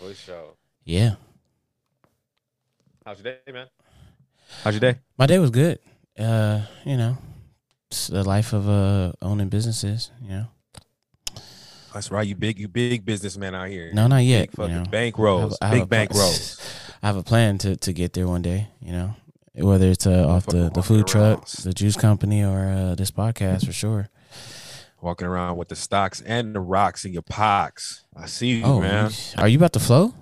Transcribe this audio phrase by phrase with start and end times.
[0.00, 0.54] For sure.
[0.84, 1.14] Yeah,
[3.04, 3.66] How's your day, man?
[4.64, 4.98] How's your day?
[5.18, 5.78] my day was good.
[6.18, 7.16] Uh, you know,
[7.90, 10.10] it's the life of uh owning businesses.
[10.22, 10.46] You know,
[11.92, 12.26] That's right.
[12.26, 13.90] You big, you big businessman out here.
[13.92, 14.48] no, not yet.
[14.50, 14.90] Big fucking you know.
[14.90, 15.58] bank I have- rolls.
[15.60, 16.60] I have Big a bank plan- rolls.
[17.02, 18.68] I have a plan to to get there one day.
[18.80, 19.16] You know,
[19.54, 23.10] whether it's uh, off the the food walking truck, the juice company, or uh, this
[23.10, 24.08] podcast for sure.
[25.02, 28.04] Walking around with the stocks and the rocks in your pox.
[28.14, 29.10] I see you, Oh, man.
[29.38, 30.14] are you about to flow?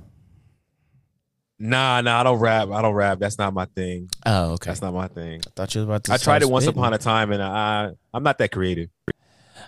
[1.59, 2.69] Nah, nah, I don't rap.
[2.71, 3.19] I don't rap.
[3.19, 4.09] That's not my thing.
[4.25, 4.71] Oh, okay.
[4.71, 5.41] That's not my thing.
[5.45, 6.13] I thought you were about to.
[6.13, 6.81] I tried it once spitting.
[6.81, 8.91] upon a time, and I, I'm not that creative.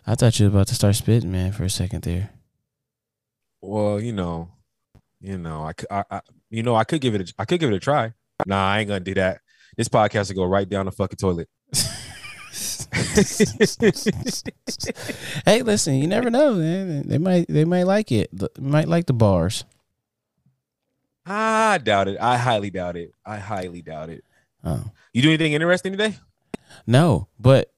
[0.06, 2.30] I thought you were about to start spitting, man, for a second there.
[3.60, 4.50] Well, you know,
[5.20, 6.20] you know, I, I, I
[6.50, 8.12] you know, I could give it, a, I could give it a try.
[8.46, 9.40] Nah, I ain't gonna do that.
[9.76, 11.48] This podcast will go right down the fucking toilet.
[15.44, 17.08] hey, listen, you never know, man.
[17.08, 18.28] They might they might like it.
[18.32, 19.64] They might like the bars.
[21.26, 22.18] I doubt it.
[22.20, 23.14] I highly doubt it.
[23.24, 24.24] I highly doubt it.
[24.64, 24.84] Oh.
[25.12, 26.16] You do anything interesting today?
[26.86, 27.72] No, but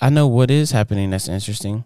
[0.00, 1.84] I know what is happening that's interesting.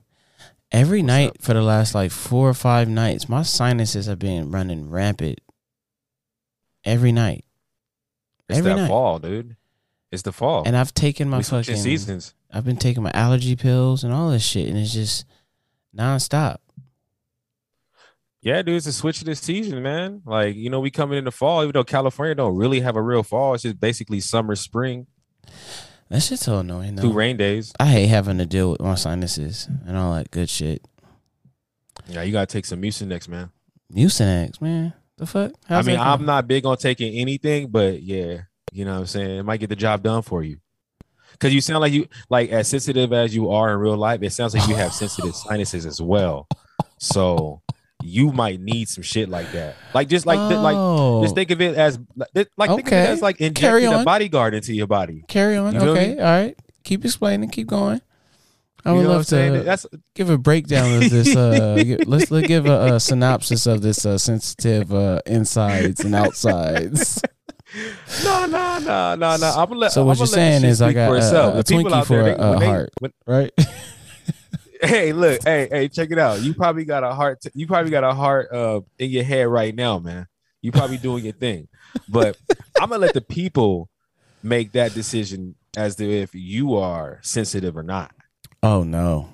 [0.73, 1.43] Every What's night up?
[1.43, 5.41] for the last like four or five nights, my sinuses have been running rampant.
[6.85, 7.45] Every night.
[8.49, 8.89] It's Every that night.
[8.89, 9.57] fall, dude.
[10.13, 10.65] It's the fall.
[10.67, 12.35] And I've taken my we fucking seasons.
[12.55, 15.27] I've been taking my allergy pills and all this shit, and it's just
[15.97, 16.59] nonstop.
[18.43, 20.23] Yeah, dude, it's a switch this season, man.
[20.25, 23.03] Like, you know, we coming in the fall, even though California don't really have a
[23.03, 23.55] real fall.
[23.55, 25.09] It's just basically summer, spring,
[26.11, 26.97] That shit's so annoying.
[26.97, 27.73] two rain days.
[27.81, 30.87] I hate having to deal with my sinuses and all that good shit.
[32.07, 33.51] Yeah, you gotta take some Mucinex, man.
[33.93, 34.93] Mucinex, man.
[35.17, 35.53] The fuck?
[35.67, 39.07] How's I mean, I'm not big on taking anything, but yeah, you know what I'm
[39.07, 39.39] saying?
[39.39, 40.59] It might get the job done for you.
[41.41, 44.33] Cause you sound like you like as sensitive as you are in real life, it
[44.33, 46.47] sounds like you have sensitive sinuses as well.
[46.99, 47.61] So
[48.03, 49.77] you might need some shit like that.
[49.95, 51.23] Like just like like Oh.
[51.23, 51.99] just think of it as
[52.57, 55.25] like think of it as like injecting a bodyguard into your body.
[55.29, 55.75] Carry on.
[55.75, 56.15] You feel Okay.
[56.15, 56.19] me?
[56.21, 56.57] All right.
[56.85, 57.49] Keep explaining.
[57.51, 58.01] Keep going.
[58.85, 61.35] I You would know love to That's give a breakdown of this.
[61.35, 67.23] Uh, let's let's give a, a synopsis of this uh, sensitive uh, insides and outsides.
[68.25, 69.47] No, no, no, no, no.
[69.57, 69.93] I'm gonna let.
[69.93, 71.55] So I'm what you're saying is I got for a- itself.
[71.55, 72.91] a The people out there, for they- a they- heart.
[73.01, 73.53] when- right?
[74.83, 76.41] hey, look, hey, hey, check it out.
[76.43, 77.43] You probably got a heart.
[77.55, 80.27] you probably got a heart uh, in your head right now, man.
[80.63, 81.69] You probably doing your thing,
[82.09, 82.37] but
[82.81, 83.89] I'm gonna let the people
[84.43, 88.13] make that decision as to if you are sensitive or not.
[88.63, 89.31] Oh no.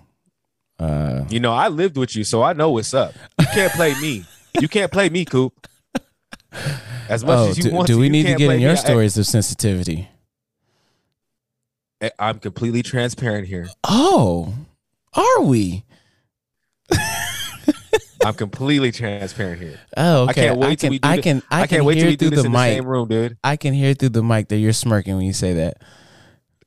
[0.79, 3.13] Uh, You know, I lived with you, so I know what's up.
[3.39, 4.25] You can't play me.
[4.61, 5.53] You can't play me, Coop.
[7.11, 8.71] As much oh, as you do, want do to, we need to get in your
[8.73, 10.09] I- stories of sensitivity?
[12.01, 13.69] I, I'm completely transparent here.
[13.83, 14.55] Oh,
[15.13, 15.85] are we?
[18.25, 19.81] I'm completely transparent here.
[19.97, 20.47] Oh, I okay.
[20.47, 22.05] can't wait I till can, we do I can, I, I, can can't wait hear
[22.05, 22.77] till we do through this the in the mic.
[22.77, 23.39] same room, dude.
[23.43, 25.83] I can hear through the mic that you're smirking when you say that.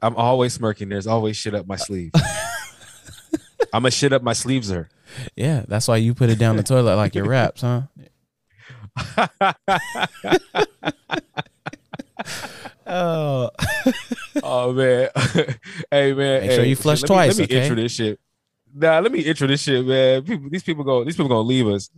[0.02, 0.90] I'm always smirking.
[0.90, 2.12] There's always shit up my sleeve.
[3.74, 4.90] I'm a shit up my sleeves, her.
[5.36, 7.84] Yeah, that's why you put it down the toilet like your raps, huh?
[12.86, 13.50] Oh,
[14.44, 15.10] oh man,
[15.92, 17.64] hey man, Make sure you flush shit, let me- twice, Let me, okay?
[17.64, 18.20] intro this shit.
[18.76, 20.24] Nah, let me intro this shit, man.
[20.24, 21.90] People, these people go, these people gonna leave us.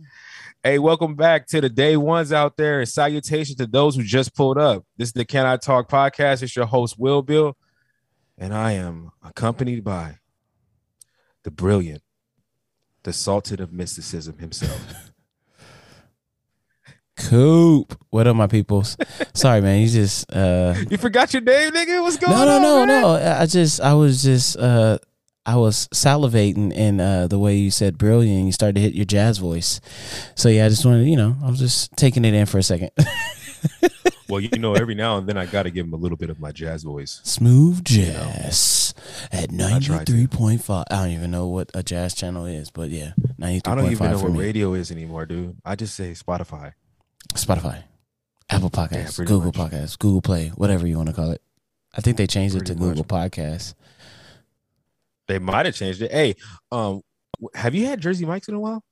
[0.62, 4.34] Hey, welcome back to the day ones out there, and salutations to those who just
[4.34, 4.84] pulled up.
[4.96, 6.42] This is the Can I Talk podcast.
[6.42, 7.56] It's your host Will Bill,
[8.38, 10.18] and I am accompanied by
[11.42, 12.02] the brilliant,
[13.02, 15.05] the salted of mysticism himself.
[17.18, 17.98] Coop.
[18.10, 18.96] What up, my peoples?
[19.34, 19.82] Sorry, man.
[19.82, 22.02] You just uh you forgot your name, nigga?
[22.02, 22.46] What's going on?
[22.46, 22.88] no, no, on?
[22.88, 23.22] no, man?
[23.22, 23.40] no.
[23.40, 24.98] I just, I was just, uh,
[25.44, 28.46] I was salivating in uh, the way you said brilliant.
[28.46, 29.80] You started to hit your jazz voice.
[30.34, 32.62] So yeah, I just wanted, you know, I was just taking it in for a
[32.62, 32.90] second.
[34.28, 36.30] Well, you know, every now and then I got to give him a little bit
[36.30, 37.20] of my jazz voice.
[37.22, 38.92] Smooth jazz
[39.30, 40.12] at I ninety tried to.
[40.12, 40.84] three point five.
[40.90, 43.92] I don't even know what a jazz channel is, but yeah, ninety three I don't
[43.92, 44.40] even know what me.
[44.40, 45.56] radio is anymore, dude.
[45.64, 46.72] I just say Spotify.
[47.34, 47.82] Spotify,
[48.50, 49.70] Apple Podcasts, pretty Google much.
[49.72, 51.42] Podcasts, Google Play, whatever you want to call it.
[51.96, 52.82] I think they changed it to much.
[52.82, 53.74] Google Podcasts.
[55.28, 56.12] They might have changed it.
[56.12, 56.36] Hey,
[56.70, 57.02] um,
[57.54, 58.82] have you had Jersey Mike's in a while?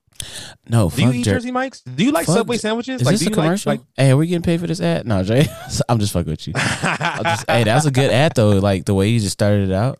[0.69, 1.81] No, Do you eat Jer- Jersey Mike's?
[1.81, 3.01] Do you like Fuck Subway sandwiches?
[3.01, 3.73] Is like, this a commercial?
[3.73, 5.05] Like, hey, are we getting paid for this ad?
[5.05, 5.45] No, Jay.
[5.89, 6.53] I'm just fucking with you.
[6.53, 8.51] Just, hey, that's a good ad though.
[8.51, 9.99] Like the way you just started it out.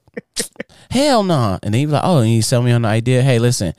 [0.90, 1.60] Hell no.
[1.62, 3.22] And then you be like, oh, and you sell me on the idea.
[3.22, 3.74] Hey, listen,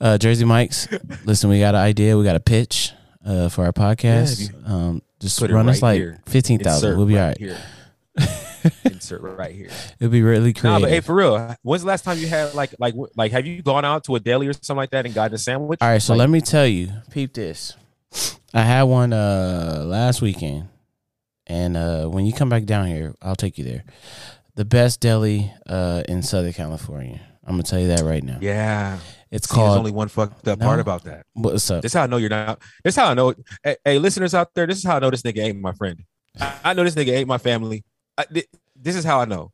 [0.00, 0.88] uh, Jersey Mike's.
[1.24, 2.16] Listen, we got an idea.
[2.16, 2.92] We got a pitch
[3.26, 4.50] uh, for our podcast.
[4.52, 6.20] Yeah, um, just run us right like here.
[6.26, 6.96] fifteen thousand.
[6.96, 7.38] We'll be all right right.
[7.38, 7.58] here.
[8.84, 9.68] Insert right here.
[10.00, 10.80] It'll be really No, creative.
[10.82, 13.62] but hey, for real, when's the last time you had like like like have you
[13.62, 15.78] gone out to a deli or something like that and gotten a sandwich?
[15.82, 17.74] all right, so Like, let me tell you, peep this.
[18.54, 20.68] I had one uh last weekend,
[21.46, 23.84] and uh when you come back down here, I'll take you there.
[24.54, 27.20] The best deli uh in Southern California.
[27.44, 28.38] I'm gonna tell you that right now.
[28.40, 28.98] Yeah.
[29.30, 29.78] It's See, there's called.
[29.78, 30.66] only one fucked up No.
[30.66, 31.26] part about that.
[31.34, 31.82] what's up?
[31.82, 32.60] This is how I know you're not.
[32.84, 33.34] This is how I know.
[33.62, 36.02] Hey, hey, listeners out there, this is how I know this nigga ain't my friend.
[36.40, 37.84] I, I know this nigga ain't my family.
[38.16, 39.52] I, thi- this is how I know.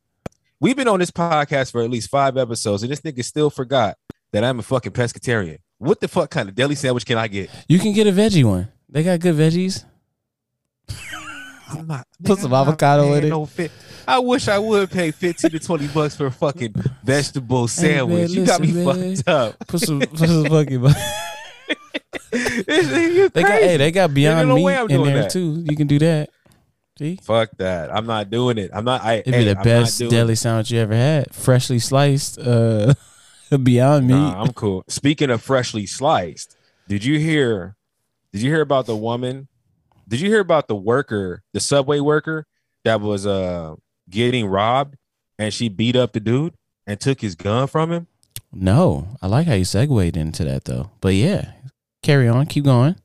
[0.60, 3.96] We've been on this podcast for at least five episodes, and this nigga still forgot
[4.32, 5.58] that I'm a fucking pescatarian.
[5.78, 7.50] What the fuck kind of deli sandwich can I get?
[7.68, 8.70] You can get a veggie one.
[8.88, 9.84] They got good veggies.
[11.78, 13.28] I'm not, Put nigga, some I'm avocado in it.
[13.28, 13.70] no fit.
[14.06, 16.74] I wish I would pay 15 to 20 bucks for a fucking
[17.04, 18.30] vegetable sandwich.
[18.30, 19.14] you got me man.
[19.16, 19.66] fucked up.
[19.68, 20.82] Put some, put some fucking.
[22.32, 25.30] They got, hey, they got Beyond no Meat in there that.
[25.30, 25.64] too.
[25.68, 26.30] You can do that.
[26.98, 27.94] See, Fuck that.
[27.94, 28.70] I'm not doing it.
[28.72, 29.02] I'm not.
[29.02, 31.34] I, it'd hey, be the I'm best deli sandwich you ever had.
[31.34, 32.94] Freshly sliced, uh,
[33.62, 34.14] Beyond Meat.
[34.14, 34.84] Nah, I'm cool.
[34.88, 36.56] Speaking of freshly sliced,
[36.88, 37.76] did you hear?
[38.32, 39.48] Did you hear about the woman?
[40.08, 42.46] Did you hear about the worker, the subway worker
[42.84, 43.76] that was uh
[44.10, 44.96] getting robbed,
[45.38, 46.54] and she beat up the dude
[46.86, 48.06] and took his gun from him?
[48.52, 50.90] No, I like how you segued into that though.
[51.00, 51.52] But yeah,
[52.02, 52.96] carry on, keep going.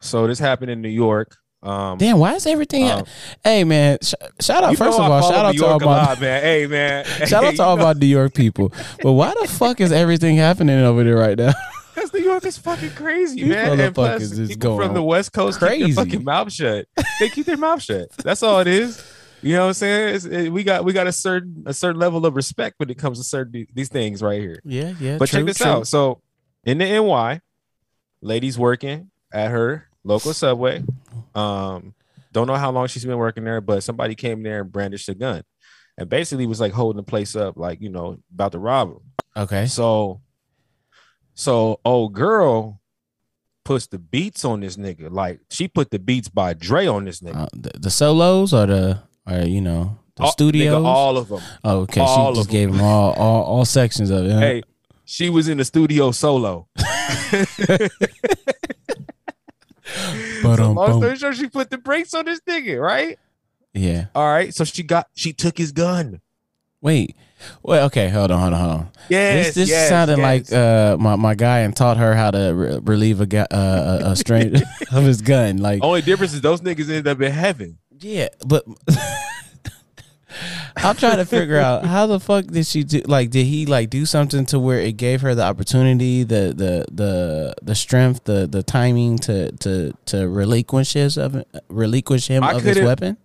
[0.00, 1.36] So this happened in New York.
[1.60, 2.88] Um, Damn, why is everything?
[2.88, 3.04] um,
[3.42, 6.20] hey man, sh- shout out first of all, shout out New to all York my
[6.20, 6.42] man.
[6.42, 8.72] Hey man, shout out to all my New York people.
[9.02, 11.52] But why the fuck is everything happening over there right now?
[11.98, 13.80] Because New York is fucking crazy, These man.
[13.80, 15.92] And plus, is people from the West Coast keep crazy.
[15.92, 16.86] their fucking mouth shut.
[17.20, 18.10] They keep their mouth shut.
[18.18, 19.02] That's all it is.
[19.42, 20.20] You know what I'm saying?
[20.32, 23.18] It- we got we got a certain a certain level of respect when it comes
[23.18, 24.60] to certain these things right here.
[24.64, 25.18] Yeah, yeah.
[25.18, 25.66] But true, check this true.
[25.66, 25.86] out.
[25.86, 26.20] So
[26.64, 27.40] in the NY,
[28.20, 30.82] ladies working at her local subway.
[31.34, 31.94] Um,
[32.32, 35.14] don't know how long she's been working there, but somebody came there and brandished a
[35.14, 35.42] gun,
[35.96, 39.00] and basically was like holding the place up, like you know, about to rob them.
[39.36, 39.66] Okay.
[39.66, 40.20] So,
[41.38, 42.80] so old girl
[43.64, 45.08] puts the beats on this nigga.
[45.08, 47.36] Like she put the beats by Dre on this nigga.
[47.44, 50.74] Uh, the, the solos or the or you know the All- studios.
[50.82, 51.40] nigga, all of them.
[51.62, 52.00] oh, okay.
[52.00, 54.32] all She just gave them all, all all sections of it.
[54.32, 54.40] huh?
[54.40, 54.62] Hey,
[55.04, 56.66] she was in the studio solo.
[56.74, 57.90] But,
[60.56, 63.16] so um, long story short, she put the brakes on this nigga, right?
[63.74, 64.06] Yeah.
[64.14, 64.52] All right.
[64.52, 66.20] So she got she took his gun.
[66.80, 67.14] Wait.
[67.62, 68.08] Well, okay.
[68.08, 68.40] Hold on.
[68.40, 68.60] Hold on.
[68.60, 68.90] Hold on.
[69.08, 69.46] Yes.
[69.46, 70.50] this this yes, sounded yes.
[70.50, 74.00] like uh my, my guy and taught her how to re- relieve a guy uh,
[74.02, 74.54] a, a strain
[74.92, 75.58] of his gun.
[75.58, 77.78] Like only difference is those niggas ended up in heaven.
[78.00, 78.64] yeah, but
[80.76, 83.00] I'm trying to figure out how the fuck did she do?
[83.06, 86.86] Like, did he like do something to where it gave her the opportunity, the the
[86.92, 92.52] the the strength, the the timing to to to relinquish his of relinquish him I
[92.52, 93.16] of his weapon?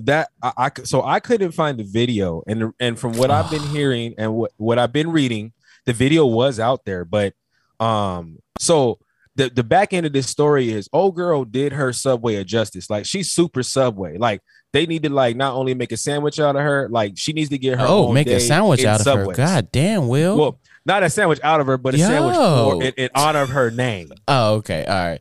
[0.00, 4.14] That I so I couldn't find the video and and from what I've been hearing
[4.18, 5.52] and what what I've been reading,
[5.84, 7.34] the video was out there, but
[7.80, 8.98] um so
[9.36, 12.88] the the back end of this story is old girl did her subway a justice.
[12.88, 14.16] Like she's super subway.
[14.16, 14.40] Like
[14.72, 17.50] they need to like not only make a sandwich out of her, like she needs
[17.50, 19.32] to get her Oh, make a sandwich out of her.
[19.32, 20.38] God damn, Will.
[20.38, 23.50] Well, not a sandwich out of her, but a sandwich for, in, in honor of
[23.50, 24.10] her name.
[24.28, 25.20] oh, okay, all right.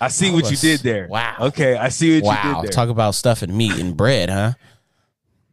[0.00, 1.06] I see I what you did there.
[1.08, 1.36] Wow.
[1.40, 2.70] Okay, I see what you did there.
[2.72, 4.52] talk about stuffing meat and bread, huh?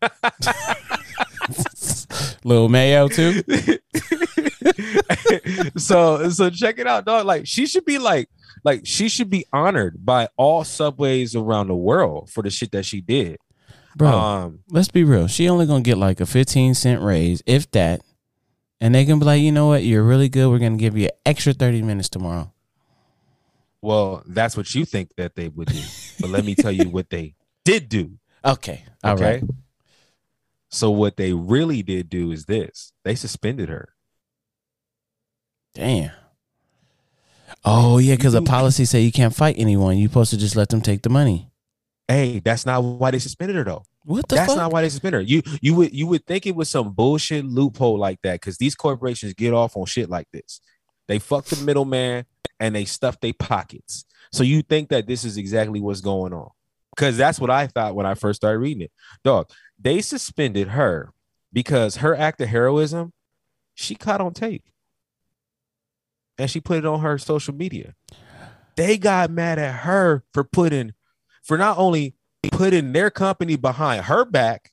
[2.43, 3.43] Little mayo too.
[5.77, 7.25] so so check it out, dog.
[7.25, 8.29] Like she should be like
[8.63, 12.85] like she should be honored by all subways around the world for the shit that
[12.85, 13.37] she did.
[13.95, 15.27] Bro, Um, let's be real.
[15.27, 18.01] She only gonna get like a 15 cent raise, if that.
[18.81, 20.49] And they can be like, you know what, you're really good.
[20.49, 22.51] We're gonna give you an extra 30 minutes tomorrow.
[23.83, 25.81] Well, that's what you think that they would do,
[26.19, 27.35] but let me tell you what they
[27.65, 28.11] did do.
[28.45, 28.83] Okay.
[29.05, 29.41] all right.
[29.41, 29.53] Okay.
[30.67, 33.93] So what they really did do is this: they suspended her.
[35.73, 36.11] Damn.
[37.63, 39.97] Oh yeah, because the policy say you can't fight anyone.
[39.97, 41.51] You're supposed to just let them take the money.
[42.09, 43.83] Hey, that's not why they suspended her though.
[44.03, 44.57] What the That's fuck?
[44.57, 45.25] not why they suspended her.
[45.25, 48.75] You you would you would think it was some bullshit loophole like that because these
[48.75, 50.59] corporations get off on shit like this.
[51.07, 52.25] They fuck the middleman
[52.59, 54.05] and they stuff their pockets.
[54.31, 56.49] So you think that this is exactly what's going on?
[56.95, 58.91] Because that's what I thought when I first started reading it.
[59.23, 61.11] Dog, they suspended her
[61.51, 63.13] because her act of heroism,
[63.73, 64.63] she caught on tape.
[66.37, 67.93] And she put it on her social media.
[68.75, 70.93] They got mad at her for putting,
[71.43, 72.15] for not only
[72.51, 74.71] putting their company behind her back,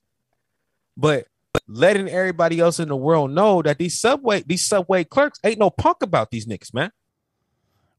[0.97, 1.27] but
[1.69, 5.71] letting everybody else in the world know that these subway, these subway clerks ain't no
[5.71, 6.91] punk about these niggas, man.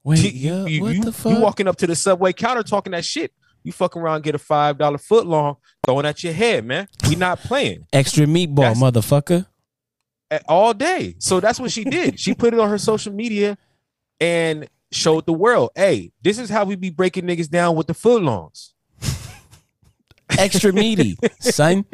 [0.04, 1.34] Wait, You- yeah, you, what you- the fuck?
[1.34, 3.32] you walking up to the subway counter talking that shit.
[3.64, 6.88] You fuck around, get a five dollar foot long throwing at your head, man.
[7.08, 9.46] We not playing Extra meatball, That's- motherfucker.
[10.48, 11.16] all day.
[11.20, 12.20] So that's what she did.
[12.20, 13.58] she put it on her social media,
[14.20, 17.94] and showed the world, hey, this is how we be breaking niggas down with the
[17.94, 18.72] footlongs.
[20.38, 21.86] Extra meaty, son.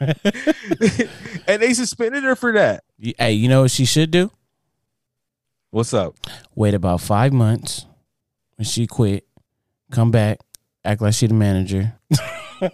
[0.00, 2.82] and they suspended her for that.
[3.18, 4.30] Hey, you know what she should do?
[5.74, 6.14] What's up?
[6.54, 7.84] Wait about five months
[8.54, 9.26] when she quit,
[9.90, 10.38] come back,
[10.84, 11.94] act like she the manager.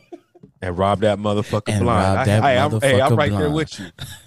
[0.62, 2.19] And rob that motherfucker And blind.
[2.19, 3.87] rob that I, am hey, I'm motherfucker right there with you.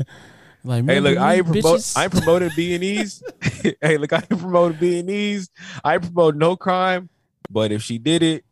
[0.63, 1.93] Like, Hey, look, I ain't promote.
[1.95, 3.21] I ain't promoted B and E's.
[3.81, 5.51] hey, look, I ain't promoted B and E's.
[5.83, 7.09] I promote no crime.
[7.51, 8.43] But if she did it,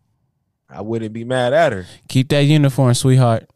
[0.70, 1.88] I wouldn't be mad at her.
[2.10, 3.50] Keep that uniform, sweetheart.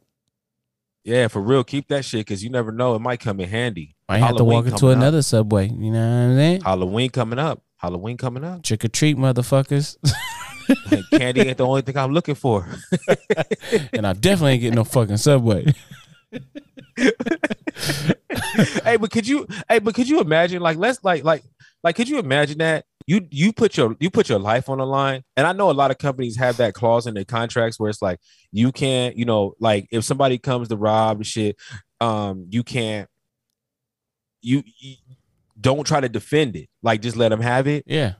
[1.05, 1.63] Yeah, for real.
[1.63, 2.95] Keep that shit because you never know.
[2.95, 3.95] It might come in handy.
[4.09, 4.97] I have to walk into coming up.
[4.97, 5.69] another subway.
[5.69, 6.61] You know what I'm saying?
[6.61, 7.61] Halloween coming up.
[7.77, 8.63] Halloween coming up.
[8.63, 9.97] Trick or treat, motherfuckers.
[11.11, 12.67] Candy ain't the only thing I'm looking for.
[13.93, 15.65] and I definitely ain't getting no fucking subway.
[18.83, 19.47] hey, but could you?
[19.69, 20.59] Hey, but could you imagine?
[20.59, 21.43] Like, let's like, like,
[21.83, 24.85] like, could you imagine that you you put your you put your life on the
[24.85, 25.23] line?
[25.35, 28.01] And I know a lot of companies have that clause in their contracts where it's
[28.01, 28.19] like
[28.51, 31.57] you can't, you know, like if somebody comes to rob and shit,
[32.01, 33.09] um, you can't.
[34.41, 34.97] You, you
[35.59, 36.69] don't try to defend it.
[36.83, 37.83] Like, just let them have it.
[37.87, 38.13] Yeah.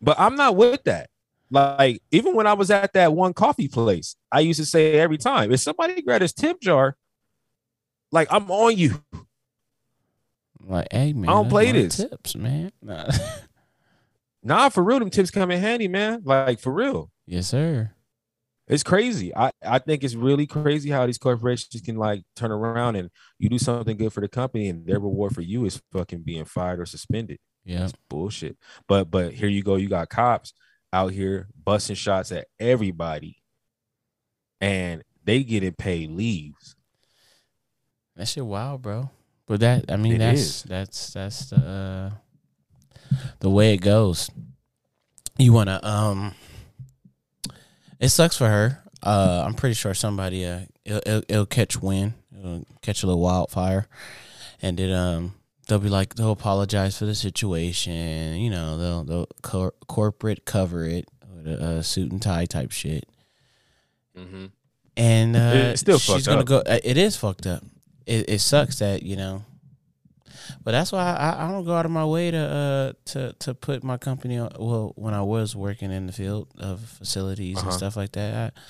[0.00, 1.10] But I'm not with that.
[1.50, 5.18] Like, even when I was at that one coffee place, I used to say every
[5.18, 6.96] time, if somebody grab his tip jar,
[8.10, 9.02] like I'm on you.
[10.66, 11.96] Like, hey man, I don't play this.
[11.96, 12.72] Tips, man.
[12.82, 13.10] Nah.
[14.44, 16.22] Nah, for real, them tips come in handy, man.
[16.24, 17.10] Like for real.
[17.26, 17.92] yes, sir.
[18.68, 19.34] It's crazy.
[19.36, 23.48] I, I think it's really crazy how these corporations can like turn around and you
[23.48, 26.80] do something good for the company and their reward for you is fucking being fired
[26.80, 27.38] or suspended.
[27.64, 27.80] Yeah.
[27.80, 28.56] That's bullshit.
[28.88, 30.54] But but here you go, you got cops
[30.92, 33.42] out here busting shots at everybody
[34.60, 36.74] and they getting paid leaves.
[38.16, 39.10] That shit wild, bro.
[39.52, 40.62] But that I mean It that's is.
[40.62, 42.10] that's that's the uh
[43.40, 44.30] the way it goes.
[45.36, 46.34] You wanna um
[48.00, 48.82] it sucks for her.
[49.02, 52.14] Uh I'm pretty sure somebody uh it'll, it'll, it'll catch wind.
[52.34, 53.88] It'll catch a little wildfire.
[54.62, 55.34] And it um
[55.68, 60.86] they'll be like they'll apologize for the situation, you know, they'll they'll cor- corporate cover
[60.86, 63.04] it with a, uh suit and tie type shit.
[64.18, 64.46] Mm-hmm.
[64.96, 66.46] and uh, It's still she's fucked gonna up.
[66.46, 66.58] go.
[66.72, 67.62] uh, It is fucked up.
[68.06, 69.44] It, it sucks that you know,
[70.64, 73.54] but that's why I, I don't go out of my way to uh to to
[73.54, 74.50] put my company on.
[74.58, 77.76] Well, when I was working in the field of facilities and Uh-huh.
[77.78, 78.60] stuff like that, I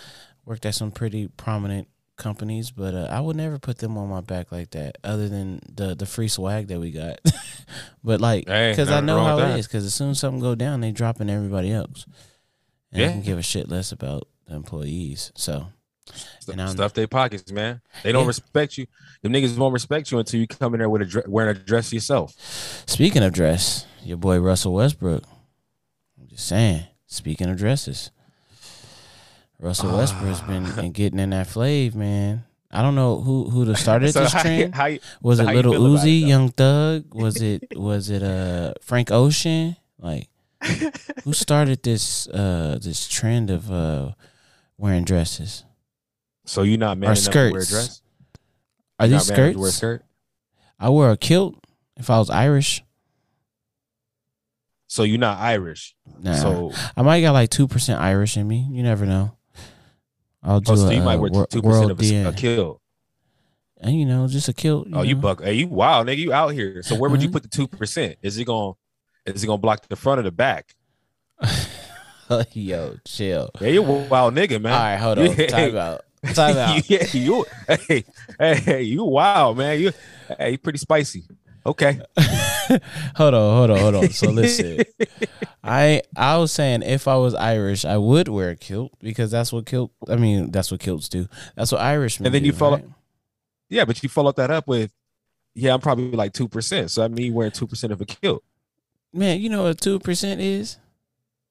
[0.44, 4.20] worked at some pretty prominent companies, but uh, I would never put them on my
[4.20, 4.98] back like that.
[5.02, 7.20] Other than the the free swag that we got,
[8.04, 9.66] but like Hey, because I know how it is.
[9.66, 12.06] Because as soon as something go down, they dropping everybody else.
[12.92, 13.12] And I Yeah.
[13.12, 15.32] can give a shit less about the employees.
[15.34, 15.66] So
[16.48, 17.80] I'm- Stuff their pockets, man.
[18.02, 18.28] They don't Yeah.
[18.28, 18.86] respect you.
[19.22, 21.58] The niggas won't respect you until you come in there with a dre- wearing a
[21.58, 22.34] dress yourself.
[22.86, 25.24] Speaking of dress, your boy Russell Westbrook.
[26.20, 26.84] I'm just saying.
[27.06, 28.10] Speaking of dresses,
[29.58, 32.44] Russell Westbrook's been, getting in that flave, man.
[32.70, 34.74] I don't know who who the started So this trend.
[34.74, 36.26] how you- Was it how Little about it, Uzi.
[36.26, 37.14] Young Thug?
[37.14, 39.76] Was it was it uh Frank Ocean?
[39.98, 40.28] Like
[41.24, 44.12] who started this uh this trend of uh
[44.78, 45.64] wearing dresses?
[46.44, 47.70] So you're not man enough to wear a skirts.
[47.70, 48.02] dress?
[48.98, 49.74] Are You these to wear a skirts?
[49.76, 50.04] skirt?
[50.78, 51.56] I wear a kilt
[51.96, 52.82] if I was Irish.
[54.88, 55.94] So you're not Irish.
[56.20, 56.34] Nah.
[56.34, 58.68] So, I might got like two percent Irish in me.
[58.70, 59.36] You never know.
[60.42, 62.80] I'll do oh, so a, you might wear two percent of a, a kill.
[63.80, 64.88] and you know, just a kilt.
[64.92, 65.42] Oh, you buck.
[65.42, 66.82] Hey, you wow, nigga, you out here.
[66.82, 67.32] So where would you Mhm.
[67.32, 68.16] put the two percent?
[68.22, 68.72] Is it gonna
[69.24, 70.74] Is it gonna block the front or the back?
[72.52, 73.50] Yo, chill.
[73.60, 74.72] Yeah, you a wild nigga, man.
[74.72, 75.36] All right, hold on.
[75.36, 75.46] Yeah.
[75.46, 76.02] Time out.
[76.34, 76.88] Time out.
[76.90, 77.44] yeah, you.
[77.66, 78.04] Hey,
[78.38, 79.80] hey, you wild, man.
[79.80, 79.92] You,
[80.38, 81.24] hey, you pretty spicy.
[81.66, 82.00] Okay.
[83.16, 84.10] hold on, hold on, hold on.
[84.10, 84.84] So listen,
[85.62, 89.52] I I was saying if I was Irish, I would wear a kilt because that's
[89.52, 89.92] what kilt.
[90.08, 91.28] I mean, that's what kilts do.
[91.56, 92.26] That's what Irishmen.
[92.26, 92.86] And then do, you follow- right?
[93.68, 94.92] Yeah, but you followed that up with,
[95.54, 96.90] yeah, I'm probably like two percent.
[96.90, 98.42] So I mean, wearing two percent of a kilt.
[99.12, 100.78] Man, you know what two percent is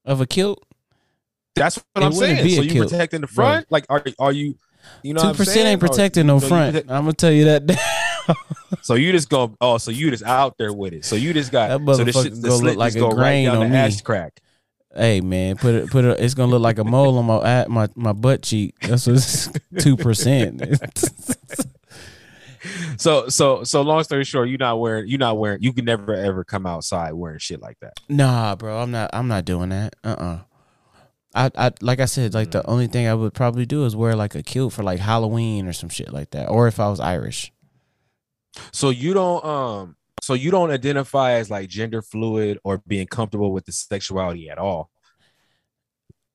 [0.05, 0.65] of a kilt?
[1.55, 2.43] That's what It I'm saying.
[2.43, 3.67] be So you kilt, protecting the front?
[3.71, 4.57] Like, are are you?
[5.03, 6.73] You know, two percent ain't protecting you no know, you front.
[6.75, 7.97] just- I'm gonna tell you that.
[8.83, 9.55] So you just go.
[9.59, 11.03] Oh, so you just out there with it.
[11.05, 11.67] So you just got.
[11.85, 13.57] That so the motherfucker shit, the gonna slit look like a go right grain down
[13.57, 13.75] on the me.
[13.77, 14.39] ass crack.
[14.95, 16.19] Hey man, put it put it.
[16.19, 18.75] It's gonna look like a mole on my at my my butt cheek.
[18.81, 20.61] That's what two percent.
[22.97, 25.07] So so so long story short, you're not wearing.
[25.07, 25.63] you're not wearing.
[25.63, 27.93] You can never ever come outside wearing shit like that.
[28.07, 29.09] Nah, bro, I'm not.
[29.13, 29.95] I'm not doing that.
[30.03, 30.39] Uh uh
[31.33, 34.15] I, I like I said, like the only thing I would probably do is wear
[34.15, 36.99] like a kilt for like Halloween or some shit like that, or if I was
[36.99, 37.51] Irish.
[38.73, 43.51] So you don't um so you don't identify as like gender fluid or being comfortable
[43.53, 44.89] with the sexuality at all.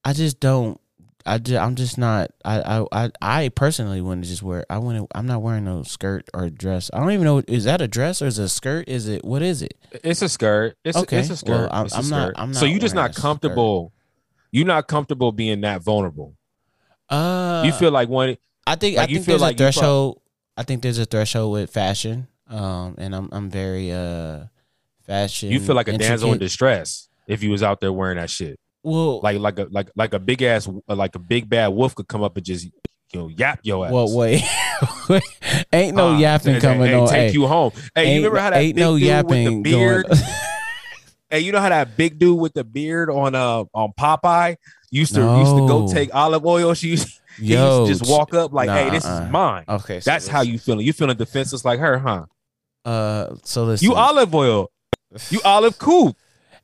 [0.05, 0.81] I just don't.
[1.29, 2.31] I just, I'm just not.
[2.45, 4.65] I, I, I, personally wouldn't just wear.
[4.71, 5.09] I wouldn't.
[5.12, 6.88] I'm not wearing no skirt or dress.
[6.95, 7.43] I don't even know.
[7.49, 8.88] Is that a dress or is it a skirt?
[8.88, 9.75] Is it what is it?
[10.05, 10.76] It's a skirt.
[10.85, 11.50] It's Okay, a, it's a skirt.
[11.50, 13.93] well, I'm- It's a I'm not- I'm so not you just not comfortable.
[14.57, 16.35] You're not comfortable being that vulnerable.
[17.11, 18.39] Uh, you feel like one.
[18.67, 20.23] I think like I you think feel there's like a threshold.
[20.57, 22.27] I think there's a threshold with fashion.
[22.49, 24.45] Um, and I'm I'm very uh
[25.05, 25.51] fashion.
[25.51, 28.59] You feel like a damsel in distress if you was out there wearing that shit.
[28.83, 32.09] Well, Like like a like like a big ass like a big bad wolf could
[32.09, 32.73] come up and just you
[33.21, 33.93] know yap your ass.
[33.93, 34.43] well, wait,
[35.73, 37.09] ain't no Uh, yapping coming and on.
[37.09, 37.73] Take Hey, you home.
[37.95, 40.07] Hey, you remember how that ain't no yapping with the beard?
[41.30, 44.56] Hey, you know how that big dude with the beard on uh on Popeye
[44.90, 46.75] used to used to go take Olive Oyl.
[46.76, 49.25] She used, he Yo, used to just walk up like, nah, "Hey, this uh-uh.
[49.25, 50.87] is mine." Okay, so That's how you feeling.
[50.87, 52.26] You feeling defenseless like her, huh?
[52.85, 53.87] Uh, so listen.
[53.88, 54.71] You Olive Oyl.
[55.30, 56.16] You olive cool.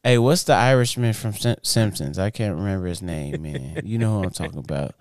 [0.05, 2.19] Hey, what's the Irishman from Sim- Simpsons?
[2.19, 3.83] I can't remember his name, man.
[3.85, 4.97] You know who I'm talking about.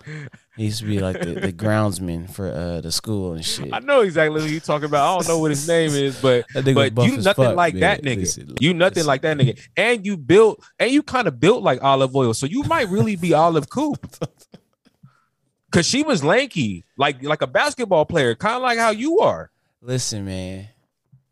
[0.56, 3.74] He used to be like the, the groundsman for uh the school and shit.
[3.74, 5.08] I know exactly who you're talking about.
[5.08, 7.82] I don't know what his name is, but nigga but you nothing fuck, like man.
[7.82, 8.18] that nigga.
[8.20, 9.08] Listen, you nothing listen.
[9.08, 9.60] like that nigga.
[9.76, 12.36] And you built and you kind of built like Olive Oyl.
[12.36, 14.16] So you might really be olive coop.
[15.72, 19.50] Cause she was lanky, like like a basketball player, kind of like how you are.
[19.82, 20.68] Listen, man.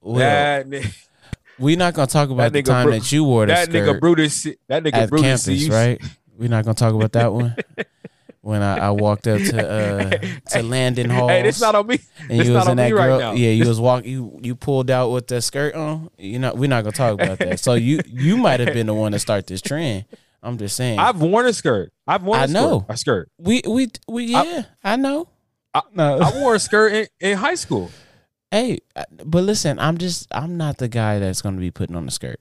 [0.01, 0.85] Well, that, ni-
[1.59, 4.43] we're not gonna talk about the time Bru- that you wore the that nigga Brutus,
[4.67, 6.01] that nigga at Brutus, campus, right?
[6.37, 7.55] We're not gonna talk about that one.
[8.41, 10.09] when I, I walked up to uh
[10.51, 11.99] to Landon Hall, Hey, this not on me.
[12.29, 13.31] and this you was not in on that me right now.
[13.33, 16.09] yeah, you was walk, you you pulled out with the skirt on.
[16.17, 17.59] You know, we're not gonna talk about that.
[17.59, 20.05] So you you might have been the one to start this trend.
[20.41, 20.99] I'm just saying.
[20.99, 21.91] I've worn a skirt.
[22.07, 22.53] I've worn a I skirt.
[22.53, 22.85] know.
[22.87, 23.29] a skirt.
[23.37, 25.27] we we we yeah, I, know.
[25.73, 27.91] I- no, I wore a skirt in, in high school.
[28.51, 32.05] Hey, uh, but listen, I'm just I'm not the guy that's gonna be putting on
[32.05, 32.39] the skirt.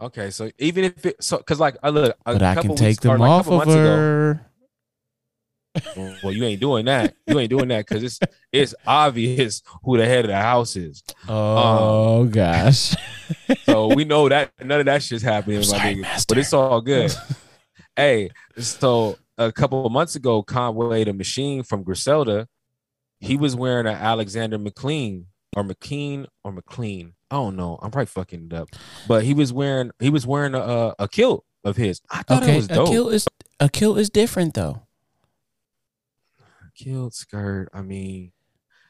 [0.00, 2.88] Okay, so even if it so because like I look, a But I can take
[2.88, 4.44] weeks- them like off of months ago- her.
[6.24, 7.14] Well, you ain't doing that.
[7.26, 8.18] You ain't doing that because it's
[8.52, 11.02] it's obvious who the head of the house is.
[11.28, 12.94] Oh gosh.
[13.64, 16.26] So we know that none of that shit's happening, my Sorry, nigga.
[16.26, 17.14] But it's all good.
[17.96, 22.48] hey, so a couple of months ago, Conway the Machine from Griselda,
[23.20, 25.26] he was wearing an Alexander McLean
[25.56, 27.14] or McKean or McLean.
[27.30, 27.78] I don't know.
[27.82, 28.68] I'm probably fucking it up.
[29.06, 32.00] But he was wearing he was wearing a a, a kilt of his.
[32.10, 33.26] I thought it Okay, was a kilt is
[33.60, 34.82] a kilt is different though.
[36.74, 37.68] kilt skirt.
[37.74, 38.32] I mean,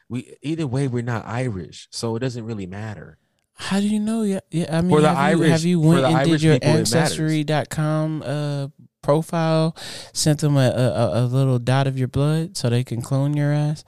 [0.07, 3.17] we either way we're not Irish, so it doesn't really matter.
[3.55, 4.21] How do you know?
[4.23, 4.77] Yeah, yeah.
[4.77, 8.23] I mean, For the have, you, have you went and Irish did your it ancestry.com
[8.25, 8.67] uh
[9.01, 9.75] profile,
[10.13, 13.51] sent them a, a a little dot of your blood so they can clone your
[13.53, 13.83] ass,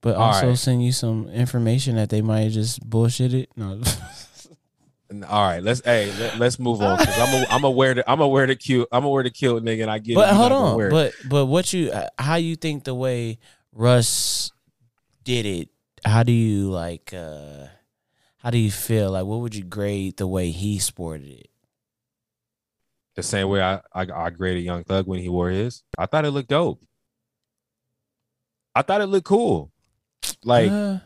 [0.00, 0.58] but All also right.
[0.58, 3.50] send you some information that they might just bullshit it.
[3.56, 3.80] No,
[5.28, 8.20] All right, let's hey let, us move on because I'm a, I'm aware that I'm
[8.20, 10.14] aware the cute I'm aware the cute nigga and I get.
[10.14, 10.90] but You hold on.
[10.90, 13.38] But but what you how you think the way
[13.72, 14.52] Russ
[15.22, 15.68] did it?
[16.04, 17.12] How do you like?
[17.12, 17.66] uh
[18.38, 19.10] How do you feel?
[19.12, 21.48] Like, what would you grade the way he sported it?
[23.14, 26.24] The same way I, I I graded Young Thug when he wore his, I thought
[26.24, 26.80] it looked dope.
[28.74, 29.70] I thought it looked cool.
[30.44, 30.98] Like Uh,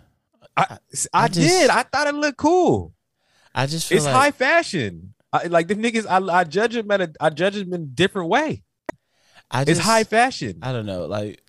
[0.56, 0.78] I I
[1.24, 1.70] I, just- did.
[1.70, 2.94] I thought it looked cool.
[3.54, 5.14] I just feel It's like high fashion.
[5.32, 7.86] I, like the niggas, I, I judge them at a I judge them in a
[7.86, 8.62] different way.
[9.50, 10.58] I It's high fashion.
[10.62, 11.06] I don't know.
[11.06, 11.42] Like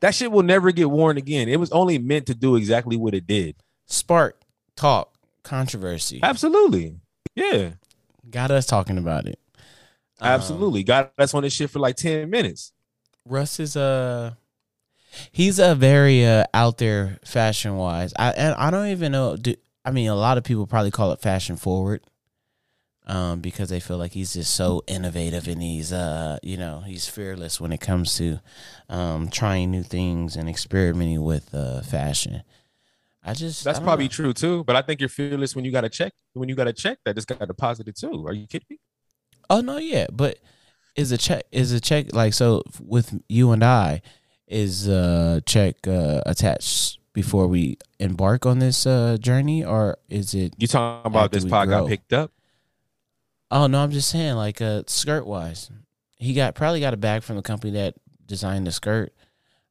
[0.00, 1.48] That shit will never get worn again.
[1.48, 3.56] It was only meant to do exactly what it did.
[3.86, 4.40] spark
[4.76, 5.12] talk
[5.44, 6.96] controversy Absolutely.
[7.34, 7.70] Yeah.
[8.30, 9.38] got us talking about it.
[10.22, 10.84] Um, Absolutely.
[10.84, 12.72] Got us on this shit for like 10 minutes.
[13.24, 14.36] Russ is a
[15.30, 18.12] he's a very uh, out there fashion wise.
[18.18, 19.36] I and I don't even know.
[19.36, 19.54] Do,
[19.84, 22.02] I mean, a lot of people probably call it fashion forward,
[23.06, 27.08] um, because they feel like he's just so innovative and he's uh, you know, he's
[27.08, 28.40] fearless when it comes to
[28.88, 32.42] um trying new things and experimenting with uh fashion.
[33.24, 34.10] I just That's I probably know.
[34.10, 34.64] true too.
[34.64, 36.12] But I think you're fearless when you got a check.
[36.32, 38.26] When you got a check that just got deposited too.
[38.26, 38.78] Are you kidding me?
[39.52, 40.38] Oh no, yeah, but
[40.96, 44.00] is a check is a check like so with you and I
[44.46, 50.54] is a check uh, attached before we embark on this uh, journey, or is it?
[50.56, 51.82] You talking about this pod grow.
[51.82, 52.32] got picked up?
[53.50, 55.70] Oh no, I'm just saying like uh, skirt wise,
[56.16, 59.12] he got probably got a bag from the company that designed the skirt.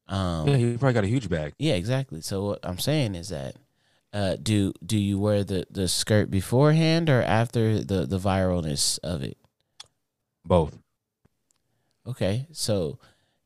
[0.07, 1.53] Um, Yeah, he probably got a huge bag.
[1.57, 2.21] Yeah, exactly.
[2.21, 3.55] So what I'm saying is that
[4.13, 9.23] uh, do do you wear the, the skirt beforehand or after the the viralness of
[9.23, 9.37] it?
[10.45, 10.77] Both.
[12.07, 12.99] Okay, so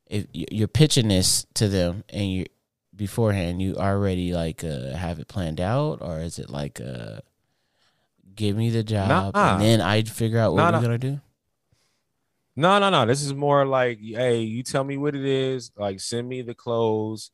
[0.07, 2.45] if you're pitching this to them and you
[2.95, 3.61] beforehand?
[3.61, 7.19] You already like uh, have it planned out, or is it like uh,
[8.35, 9.53] give me the job Nah.
[9.53, 10.81] and then I'd figure out what Nah, we're nah.
[10.81, 11.21] gonna do?
[12.57, 13.05] No, no, no.
[13.05, 15.71] This is more like, hey, you tell me what it is.
[15.77, 17.31] Like, send me the clothes,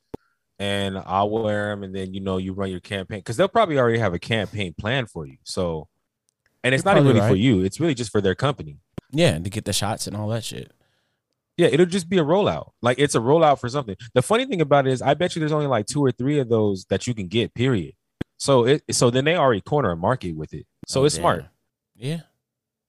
[0.58, 1.84] and I'll wear them.
[1.84, 4.74] And then you know you run your campaign because they'll probably already have a campaign
[4.74, 5.38] plan for you.
[5.43, 5.88] So,
[6.63, 7.62] and it's You're not really for you.
[7.63, 8.80] It's really just for their company.
[9.12, 10.71] Yeah, to get the shots and all that shit.
[11.58, 12.71] Yeah, it'll just be a rollout.
[12.82, 13.95] Like it's a rollout for something.
[14.13, 16.39] The funny thing about it is, I bet you there's only like two or three
[16.39, 17.54] of those that you can get.
[17.54, 17.93] Period.
[18.38, 20.65] So it so then they already corner a market with it.
[20.88, 21.45] So Oh, it's smart.
[21.95, 22.21] Yeah,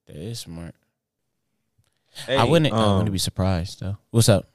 [0.07, 0.75] that is smart.
[2.27, 2.73] Hey, I wouldn't.
[2.73, 3.99] I um, wouldn't be surprised though.
[4.11, 4.49] What's up?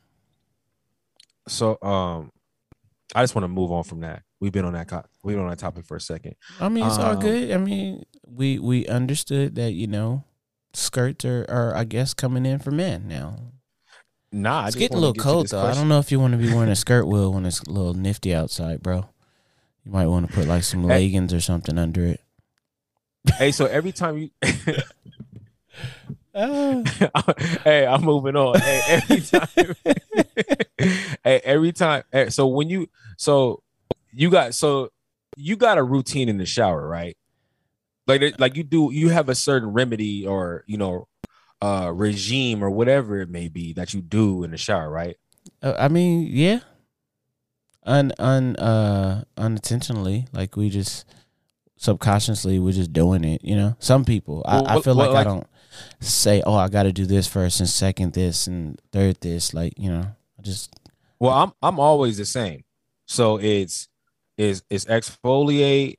[1.47, 2.31] So um,
[3.15, 4.23] I just want to move on from that.
[4.39, 4.87] We've been on that.
[4.87, 6.35] Co- we've been on that topic for a second.
[6.59, 7.51] I mean, it's all Um, good.
[7.51, 10.23] I mean, we we understood that you know
[10.73, 13.37] skirts are, are I guess coming in for men now.
[14.31, 15.61] Nah, it's getting a little cold though.
[15.65, 17.69] I don't know if you want to be wearing a skirt, Will, when it's a
[17.71, 19.09] little nifty outside, bro.
[19.85, 20.89] You might want to put like some Hey.
[20.89, 22.21] leggings or something under it.
[23.37, 24.29] Hey, so every time you,
[26.35, 26.81] Ah.
[27.63, 28.59] hey, I'm moving on.
[28.59, 29.47] Hey, every time,
[31.23, 32.03] hey, every time.
[32.11, 33.63] hey, so when you, so
[34.13, 34.89] you got, so
[35.35, 37.17] you got a routine in the shower, right?
[38.07, 41.07] Like, like you do, you have a certain remedy or you know,
[41.61, 45.17] uh, regime or whatever it may be that you do in the shower, right?
[45.61, 46.59] Uh, I mean, yeah.
[47.83, 51.05] Un un uh unintentionally, like we just
[51.77, 53.43] subconsciously we're just doing it.
[53.43, 54.43] You know, some people.
[54.45, 55.47] Well, I, I feel what, like, I don't
[56.01, 59.73] say, "Oh, I got to do this first and second this and third this." Like
[59.77, 60.05] you know,
[60.37, 60.75] I just
[61.19, 62.65] Well, I'm I'm always the same.
[63.05, 63.87] So it's
[64.37, 65.97] is it's exfoliate,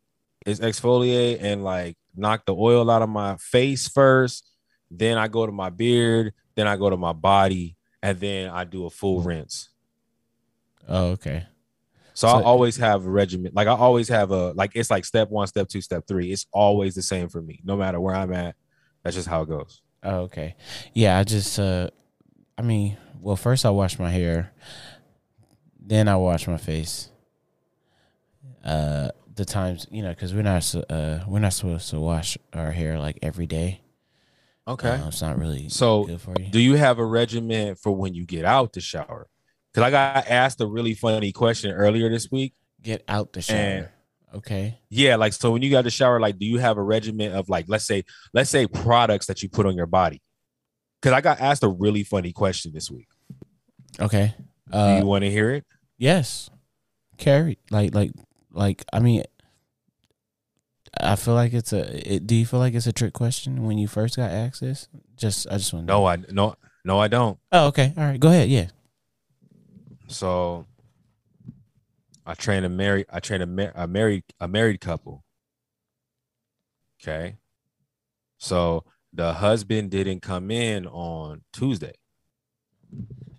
[0.49, 4.49] it's exfoliate and like knock the oil out of my face first.
[4.91, 8.65] Then I go to my beard, then I go to my body, and then I
[8.65, 9.69] do a full rinse.
[10.89, 11.47] oh okay.
[12.15, 13.53] So, So- I always have a regimen.
[13.55, 16.33] Like I always have a like it's like step one, step two, step three.
[16.33, 18.57] It's always the same for me, no matter where I'm at.
[19.05, 19.83] That's just how it goes.
[20.03, 20.57] Oh, okay.
[20.95, 21.91] Yeah, I just uh
[22.57, 24.53] I mean, well first I wash my hair,
[25.79, 27.11] then I wash my face.
[28.65, 32.73] Uh the times, you know, cuz we're not uh we're not supposed to wash our
[32.73, 33.81] hair like every day.
[34.67, 34.91] Okay.
[34.91, 36.51] Uh, it's not really So, good for you.
[36.51, 39.27] Do you have a regimen for when you get out the shower?
[39.73, 42.53] Because I got asked a really funny question earlier this week.
[42.83, 43.57] Get out the shower.
[43.59, 43.89] And-
[44.35, 44.79] okay.
[44.91, 47.49] Yeah, like so when you got the shower, like do you have a regimen of
[47.49, 50.21] like let's say let's say products that you put on your body?
[51.01, 53.09] Because I got asked a really funny question this week.
[53.99, 54.35] Okay.
[54.71, 55.65] Do Uh you want to hear it?
[55.97, 56.51] yes.
[57.17, 58.13] Carry like like
[58.53, 59.25] like I mean
[61.01, 63.79] I feel like it's a it, do you feel like it's a trick question when
[63.79, 64.89] you first got access?
[65.17, 67.39] Just I just want to No, I no no I don't.
[67.53, 67.93] Oh, okay.
[67.97, 68.19] All right.
[68.19, 68.49] Go ahead.
[68.49, 68.69] Yeah.
[70.09, 70.67] So
[72.27, 75.25] I train a married I train a, mar- a married a married couple.
[77.03, 77.37] Okay.
[78.39, 81.95] So the husband didn't come in on Tuesday.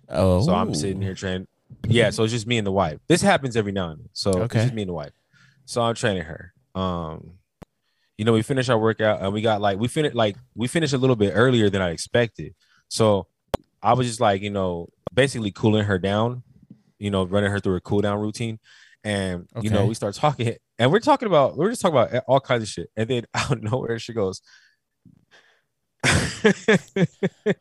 [0.08, 0.42] Oh.
[0.42, 1.06] So I'm sitting oh.
[1.06, 1.48] here training.
[1.88, 2.98] Yeah, so it's just me and the wife.
[3.08, 4.08] This happens every now and then.
[4.12, 4.44] So Okay.
[4.44, 5.12] it's just me and the wife.
[5.64, 6.52] So I'm training her.
[6.74, 7.32] Um,
[8.18, 10.92] you know, we finished our workout and we got like we finished like we finished
[10.92, 12.54] a little bit earlier than I expected.
[12.88, 13.26] So
[13.82, 16.42] I was just like, you know, basically cooling her down,
[16.98, 18.58] you know, running her through a cool down routine.
[19.02, 22.40] And you know, we start talking and we're talking about we're just talking about all
[22.40, 22.90] kinds of shit.
[22.96, 24.42] And then out of nowhere she goes.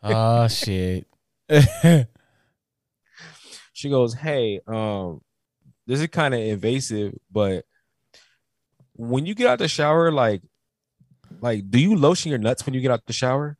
[0.03, 1.07] Oh shit.
[3.79, 5.21] she goes, "Hey, um,
[5.87, 7.63] this is kind of invasive, but
[8.93, 10.41] when you get out the shower, like,
[11.39, 13.57] like, do you lotion your nuts when you get out the shower?"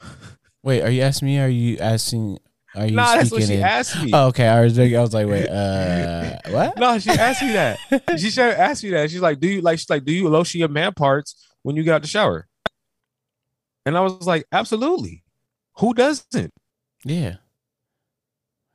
[0.64, 1.38] wait, are you asking me?
[1.38, 2.38] Are you asking?
[2.74, 3.62] Are you Nah, that's what she in?
[3.62, 4.10] asked me.
[4.12, 4.48] Oh, okay.
[4.48, 4.76] I was.
[4.76, 5.48] I was like, wait.
[5.48, 6.76] Uh, what?
[6.78, 7.78] No, she asked me that.
[8.18, 9.12] she should ask me that.
[9.12, 11.84] She's like, "Do you like?" She's like, "Do you lotion your man parts when you
[11.84, 12.48] get out the shower?"
[13.86, 15.22] And I was like, "Absolutely.
[15.78, 16.52] Who doesn't?"
[17.04, 17.36] Yeah.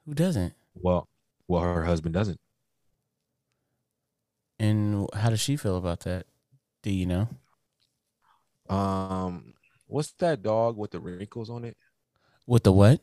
[0.06, 0.54] Who doesn't?
[0.76, 1.08] Well,
[1.48, 2.40] well, her husband doesn't.
[4.60, 6.26] And how does she feel about that?
[6.82, 7.28] Do you know?
[8.70, 9.54] Um,
[9.88, 11.78] what's that dog with the wrinkles on it?
[12.48, 13.02] With the what?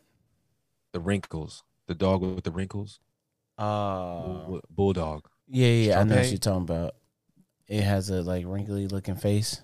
[0.92, 1.62] The wrinkles.
[1.86, 3.00] The dog with the wrinkles.
[3.58, 5.28] Uh, bulldog.
[5.48, 6.00] yeah, yeah.
[6.00, 6.94] I know what you're talking about.
[7.68, 9.60] It has a like wrinkly looking face.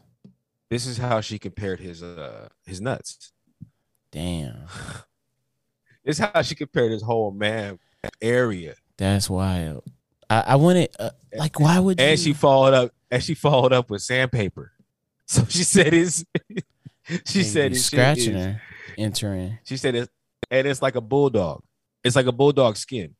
[0.68, 3.32] This is how she compared his uh his nuts.
[4.12, 4.66] Damn,
[6.06, 7.78] This how she compared his whole man
[8.22, 8.74] area.
[8.96, 9.84] that's wild.
[10.30, 12.06] I, I wanted uh, like, why would you?
[12.06, 14.72] And she followed up and she followed up with sandpaper.
[15.28, 16.24] So she said his
[17.24, 18.62] she and said you shit scratching is- her,
[18.96, 19.58] entering.
[19.64, 20.08] She said it's
[20.52, 21.64] and it's like a bulldog.
[22.04, 23.16] It's like a bulldog skin.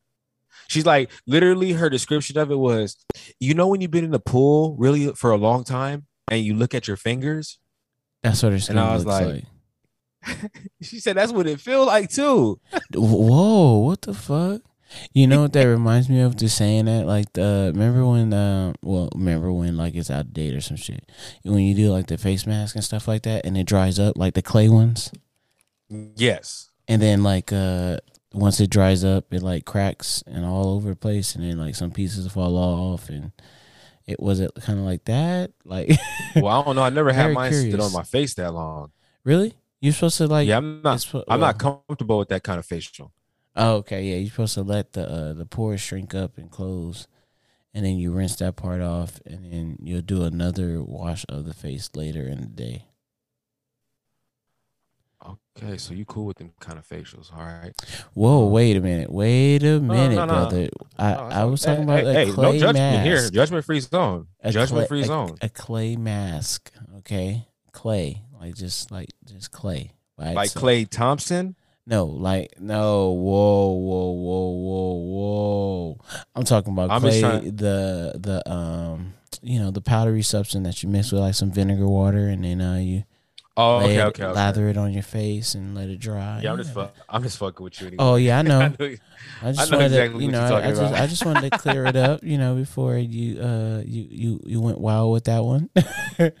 [0.69, 2.95] She's like, literally, her description of it was,
[3.41, 6.53] you know, when you've been in the pool really for a long time and you
[6.55, 7.59] look at your fingers.
[8.23, 9.43] That's what her skin And I was like- like.
[10.81, 12.59] She said that's what it feel like too.
[12.93, 14.61] Whoa, what the fuck?
[15.13, 16.37] You know what that reminds me of?
[16.37, 20.33] Just saying that, like, the remember when, uh, well, remember when like it's out of
[20.33, 21.09] date or some shit.
[21.43, 24.17] When you do like the face mask and stuff like that, and it dries up,
[24.17, 25.11] like the clay ones,
[25.89, 26.69] Yes.
[26.87, 27.97] and then like uh,
[28.33, 31.75] once it dries up, it like cracks and all over the place, and then like
[31.75, 33.31] some pieces fall off, and
[34.05, 35.89] it was it kind of like that, like
[36.35, 36.83] Well, I don't know.
[36.83, 38.91] I never had mine sit on my face that long.
[39.23, 39.53] really.
[39.81, 41.05] You're supposed to like yeah, I'm not.
[41.27, 43.11] I'm not comfortable with that kind of facial.
[43.55, 44.17] Oh, okay, yeah.
[44.17, 47.07] You're supposed to let the uh, the pores shrink up and close,
[47.73, 51.53] and then you rinse that part off, and then you'll do another wash of the
[51.53, 52.85] face later in the day.
[55.57, 57.33] Okay, so you cool with them kind of facials?
[57.35, 57.73] All right.
[58.13, 60.33] Whoa, wait a minute, wait a minute, no, no.
[60.33, 60.69] brother.
[60.97, 63.05] I, No, I was talking about hey, a hey, clay no judgment mask.
[63.05, 63.29] here.
[63.31, 64.27] Judgment free zone.
[64.41, 65.35] A Judgment free a- zone.
[65.41, 67.47] A, clay mask, okay?
[67.71, 70.65] Clay, like just like just clay, by like itself.
[70.65, 71.55] Klay Thompson.
[71.85, 73.11] No, like no.
[73.11, 74.93] Whoa, whoa, whoa, whoa,
[75.95, 75.97] whoa.
[76.35, 77.19] I'm talking about I'm clay.
[77.21, 81.51] trying- The the um, you know, the powdery substance that you mix with like some
[81.51, 83.03] vinegar water, and then uh, you
[83.59, 84.33] Oh, okay, it- okay, okay.
[84.35, 86.41] lather it on your face and let it dry.
[86.43, 87.87] Yeah, I'm just fuck, I'm just fucking with you.
[87.87, 88.03] Anyway.
[88.03, 88.59] Oh yeah, I know.
[88.61, 88.65] I
[89.41, 90.93] I just I know wanted exactly to, you know, I, I just.
[90.93, 94.61] I just wanted to clear it up, you know, before you uh you you you
[94.61, 95.69] went wild with that one.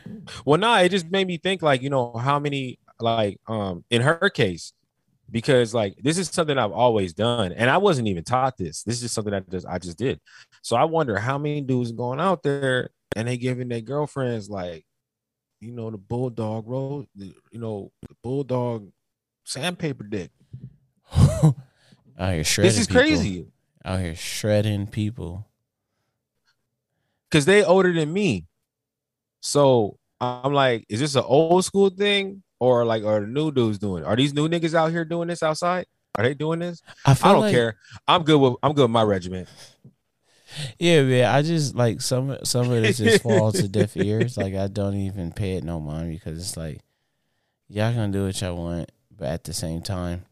[0.45, 4.01] Well, nah, it just made me think like, you know, how many like um in
[4.01, 4.73] her case,
[5.31, 8.83] because like this is something I've always done, and I wasn't even taught this.
[8.83, 10.19] This is just something that just I just did.
[10.61, 14.85] So I wonder how many dudes going out there and they giving their girlfriends like,
[15.59, 18.91] you know, the bulldog road, the, you know, the bulldog
[19.43, 20.31] sandpaper dick.
[21.15, 21.53] out
[22.19, 22.69] here shredding.
[22.69, 23.01] This is people.
[23.01, 23.47] crazy
[23.85, 25.47] Out here shredding people.
[27.29, 28.45] because they older than me.
[29.41, 33.77] So I'm like, is this an old school thing or like are the new dudes
[33.79, 34.03] doing?
[34.03, 34.07] it?
[34.07, 35.85] Are these new niggas out here doing this outside?
[36.15, 36.81] Are they doing this?
[37.05, 37.77] I, I don't like- care.
[38.07, 39.47] I'm good with I'm good with my regiment.
[40.79, 41.25] Yeah, man.
[41.25, 44.37] I just like some some of it just falls to deaf ears.
[44.37, 46.81] Like I don't even pay it no mind because it's like
[47.67, 50.25] y'all gonna do what y'all want, but at the same time,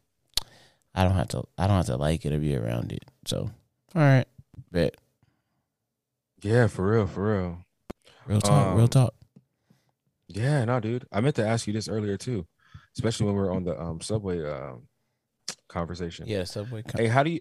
[0.94, 1.44] I don't have to.
[1.58, 3.06] I don't have to like it or be around it.
[3.26, 3.50] So,
[3.96, 4.26] all right,
[4.72, 4.96] bet.
[6.42, 7.58] Yeah, for real, for real.
[8.28, 8.76] Real talk.
[8.76, 9.14] real Um, talk.
[10.28, 11.06] Yeah, no, dude.
[11.12, 12.46] I meant to ask you this earlier too,
[12.96, 14.88] especially when we are on the um subway um
[15.68, 16.26] conversation.
[16.28, 16.84] Yeah, Subway.
[16.84, 17.40] Com- Hey, how do you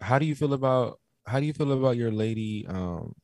[0.00, 3.14] how do you feel about how do you feel about your lady um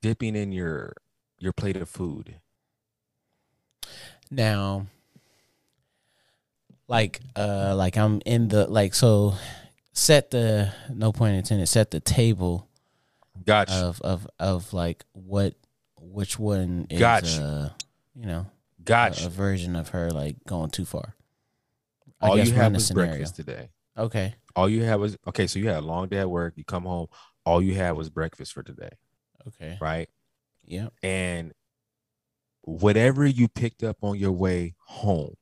[0.00, 0.94] dipping in your
[1.38, 2.36] your plate of food?
[4.30, 4.86] Now,
[6.86, 9.34] like, uh, like I'm in the like so.
[9.92, 11.66] Set the no point intended.
[11.66, 12.68] Set the table
[13.44, 13.72] Gotcha.
[13.74, 15.54] of of of like what
[16.00, 17.42] which one is Gotcha.
[17.42, 17.68] uh
[18.14, 18.46] you know
[18.78, 19.26] a, gotcha.
[19.26, 21.16] a version of her like going too far.
[22.20, 23.10] I All you guess run the was scenario.
[23.10, 23.70] breakfast today.
[23.96, 24.36] Okay.
[24.58, 25.46] All you had was okay.
[25.46, 26.54] So you had a long day at work.
[26.56, 27.06] You come home.
[27.46, 28.90] All you had was breakfast for today,
[29.46, 29.78] Okay.
[29.80, 30.08] right?
[30.64, 30.88] Yeah.
[31.00, 31.52] And
[32.62, 35.34] whatever you picked up on your way home,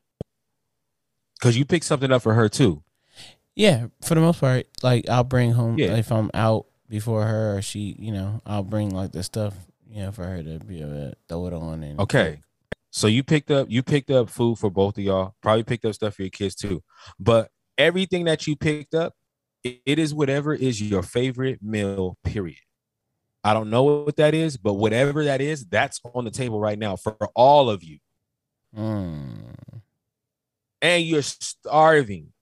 [1.39, 2.83] because you picked something up for her too.
[3.55, 5.97] Yeah, for the most part, like I'll bring home Yeah.
[5.97, 9.55] if I'm out before her or she, you know, I'll bring like the stuff,
[9.89, 12.41] you know, for her to be able to throw it on and Okay.
[12.91, 15.35] So you picked up you picked up food for both of y'all.
[15.41, 16.83] Probably picked up stuff for your kids too.
[17.19, 19.15] But everything that you picked up,
[19.65, 22.17] it- is whatever is your favorite meal.
[22.25, 22.59] Period.
[23.43, 26.79] I don't know what that is, but whatever that is, that's on the table right
[26.79, 27.99] now for all of you.
[28.77, 29.55] Mm.
[30.83, 32.33] And you're starving.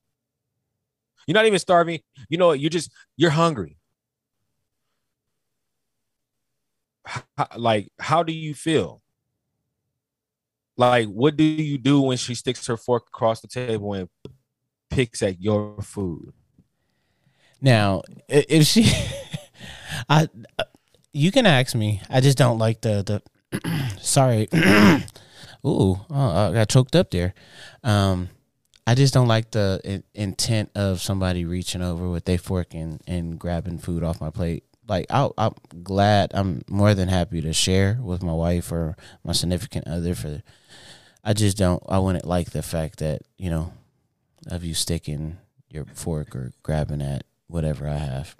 [1.27, 1.99] You're not even starving.
[2.29, 2.51] You know?
[2.53, 3.77] You're just you're hungry.
[7.05, 9.01] How- like, how do you feel?
[10.77, 14.09] Like, what do you do when she sticks her fork across the table and
[14.89, 16.33] picks at your food?
[17.61, 18.91] Now, if she,
[20.09, 20.27] I,
[21.13, 22.01] you can ask me.
[22.09, 23.21] I just don't like the
[23.51, 23.91] the.
[24.01, 24.47] sorry.
[25.65, 27.33] Ooh, oh, I got choked up there.
[27.83, 28.29] Um,
[28.85, 33.01] I just don't like the in- intent of somebody reaching over with their fork and,
[33.07, 34.63] and grabbing food off my plate.
[34.87, 36.31] Like I, I'm glad.
[36.35, 40.13] I'm more than happy to share with my wife or my significant other.
[40.13, 40.43] For,
[41.23, 41.81] I just don't.
[41.89, 43.73] I wouldn't like the fact that you know,
[44.47, 45.37] of you sticking
[45.69, 48.35] your fork or grabbing at whatever I have.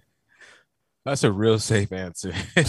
[1.03, 2.33] That's a real safe answer.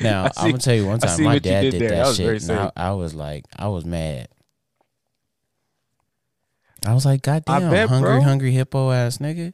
[0.00, 2.48] Now I I'm gonna tell you one time my dad did did, that, That shit.
[2.48, 2.72] And I.
[2.76, 4.28] I was like, I was mad.
[6.86, 8.20] I was like, God damn, bet, hungry, bro.
[8.22, 9.52] hungry hippo ass nigga.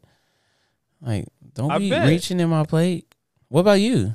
[1.01, 2.09] Like, don't I be bet.
[2.09, 3.07] reaching in my plate.
[3.49, 4.15] What about you?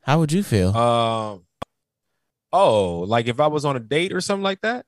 [0.00, 0.76] How would you feel?
[0.76, 1.42] Um.
[2.52, 4.86] Oh, like if I was on a date or something like that,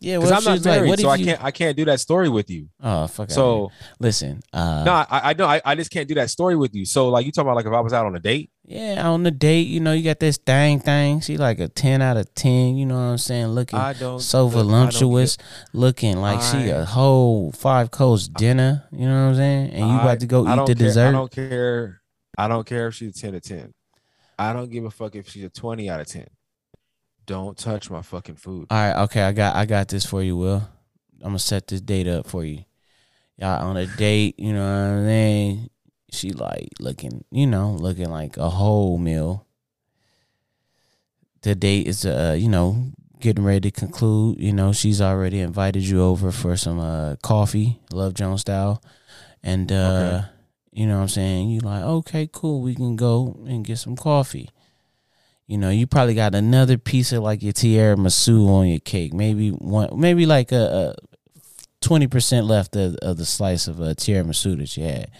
[0.00, 1.98] yeah, because I'm not like, married, what so if I can't I can't do that
[1.98, 2.68] story with you.
[2.80, 3.30] Oh fuck.
[3.30, 6.74] So listen, uh, no, I I know I, I just can't do that story with
[6.74, 6.84] you.
[6.84, 9.24] So like you talking about like if I was out on a date, yeah, on
[9.24, 11.20] the date, you know, you got this thing thing.
[11.20, 12.76] She like a ten out of ten.
[12.76, 13.48] You know what I'm saying?
[13.48, 15.36] Looking I don't so look, I voluptuous,
[15.72, 18.84] looking like she a whole five course dinner.
[18.92, 19.70] You know what I'm saying?
[19.70, 22.00] And you I- about to go I eat the care, I don't care.
[22.36, 23.74] I don't care if she's a ten to ten.
[24.38, 26.28] I don't give a fuck if she's a twenty out of ten.
[27.28, 28.68] Don't touch my fucking food.
[28.70, 30.66] All right, okay, I got I got this for you, Will.
[31.20, 32.64] I'm gonna set this date up for you.
[33.36, 35.70] Y'all on a date, you know what I'm saying?
[36.10, 39.46] She like looking, you know, looking like a whole meal.
[41.42, 44.40] The date is uh, you know, getting ready to conclude.
[44.40, 48.82] You know, she's already invited you over for some uh coffee, Love Jones style.
[49.42, 50.28] And uh Okay.
[50.72, 51.50] you know what I'm saying?
[51.50, 54.48] You like, okay, cool, we can go and get some coffee.
[55.48, 59.14] You know, you probably got another piece of like your tiramisu on your cake.
[59.14, 60.94] Maybe one, maybe like a
[61.80, 65.10] twenty percent left of, of the slice of a tiramisu that you had.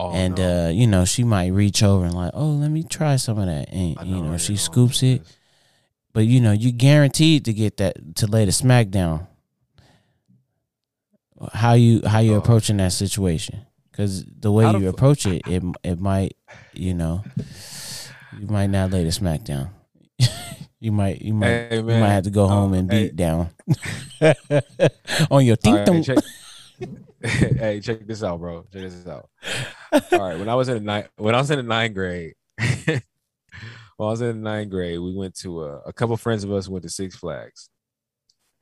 [0.00, 0.66] Oh, and no.
[0.66, 3.46] uh, you know, she might reach over and like, oh, let me try some of
[3.46, 3.68] that.
[3.72, 5.22] And I you know, she you're scoops it.
[6.12, 9.28] But you know, you guaranteed to get that to lay the smack down.
[11.52, 12.38] How you how you Oh.
[12.38, 13.60] approaching that situation?
[13.90, 16.36] Because the way How you approach it, it it might,
[16.72, 17.22] you know,
[18.38, 19.70] you might not lay the smack down.
[20.80, 23.04] you might you might Hey, you might have to go home and um, hey.
[23.04, 23.50] beat down
[25.30, 26.18] on your ding right, check,
[27.22, 28.64] hey, check this out, bro.
[28.72, 29.28] Check this out.
[30.12, 32.34] All right, when I was in the ninth, when I was in the ninth grade,
[32.58, 33.00] when
[34.00, 36.68] I was in the ninth grade, we went to a, a couple friends of us
[36.68, 37.68] went to Six Flags.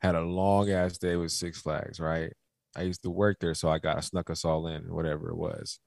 [0.01, 2.33] Had a long ass day with Six Flags, right?
[2.77, 5.37] I used to work there, so I got I snuck us all in, whatever it
[5.37, 5.79] was.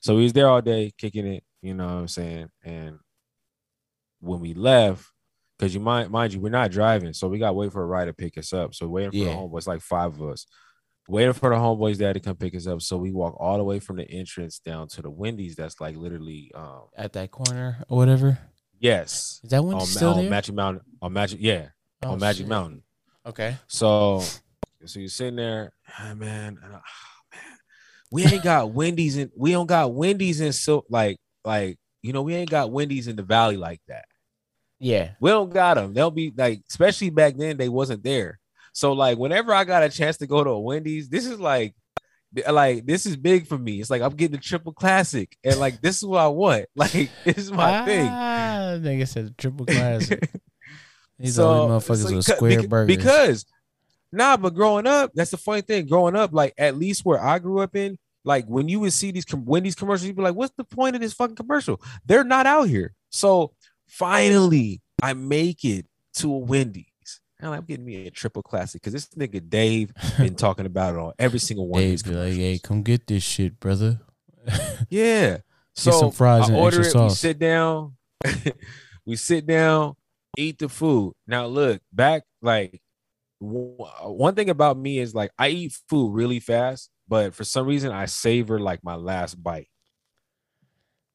[0.00, 2.48] So we was there all day, kicking it, you know what I'm saying?
[2.64, 2.98] And
[4.22, 5.04] when we left,
[5.58, 7.86] because you mind mind you, we're not driving, so we got to wait for a
[7.86, 8.74] ride to pick us up.
[8.74, 9.24] So waiting for Yeah.
[9.26, 10.46] the homeboys, like five of us,
[11.08, 12.80] waiting for the homeboys dad to come pick us up.
[12.82, 15.56] So we walk all the way from the entrance down to the Wendy's.
[15.56, 18.38] That's like literally, um, At that corner or whatever.
[18.78, 20.30] yes, Is that one on, still on there?
[20.30, 21.68] Magic Mountain, on Magic, yeah,
[22.04, 22.48] Oh, on Magic shit.
[22.48, 22.82] Mountain.
[23.26, 23.56] Okay.
[23.68, 24.22] So,
[24.84, 26.82] so you're sitting there, ah, man, and I- ah,
[27.32, 27.58] man,
[28.10, 32.22] we ain't got Wendy's in, we don't got Wendy's in so like, like you know,
[32.22, 34.06] we ain't got Wendy's in the valley like that.
[34.82, 35.12] Yeah.
[35.20, 35.94] We don't got them.
[35.94, 38.40] They'll be like, especially back then, they wasn't there.
[38.72, 41.74] So like, whenever I got a chance to go to a Wendy's, this is like,
[42.50, 43.80] like this is big for me.
[43.80, 46.64] It's like I'm getting a triple classic, and like this is what I want.
[46.74, 48.08] Like this is my thing.
[48.10, 50.30] Ah, nigga said triple classic.
[51.18, 52.96] These So- only motherfuckers so with square beca- burgers.
[52.96, 53.46] Because
[54.10, 55.86] nah, but growing up, that's the funny thing.
[55.86, 59.10] Growing up, like at least where I grew up in, like when you would see
[59.10, 61.80] these com- Wendy's commercials, you'd be like, "What's the point of this fucking commercial?
[62.06, 63.52] They're not out here." So
[63.92, 66.86] finally, I make it to a Wendy's.
[67.38, 71.00] And I'm getting me a triple classic because this nigga Dave been talking about it
[71.00, 74.00] on every single one of these be like, "Hey, come get this shit, brother."
[74.90, 75.38] Yeah.
[75.74, 76.94] So some fries I and order it.
[76.94, 77.96] We sit down.
[79.06, 79.94] we sit down,
[80.36, 81.14] eat the food.
[81.26, 82.24] Now look back.
[82.42, 82.80] Like
[83.38, 87.90] one thing about me is like I eat food really fast, but for some reason
[87.90, 89.68] I savor like my last bite.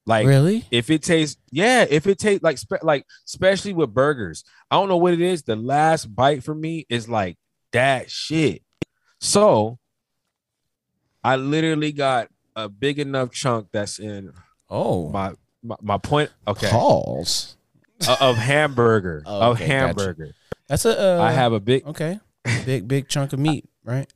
[0.07, 0.65] Like really?
[0.71, 4.87] if it tastes, yeah, if it tastes like spe- like especially with burgers, I don't
[4.87, 5.43] know what it is.
[5.43, 7.37] The last bite for me is like
[7.73, 8.63] that shit.
[9.19, 9.79] So
[11.23, 14.31] I literally got a big enough chunk that's in
[14.69, 17.57] Oh, my my, my point okay Pause.
[18.07, 19.73] uh, of hamburger Oh, of okay, gotcha.
[19.73, 20.31] hamburger
[20.69, 21.19] That's a.
[21.19, 22.19] Uh, i have a big okay,
[22.65, 24.07] big big chunk of meat, right?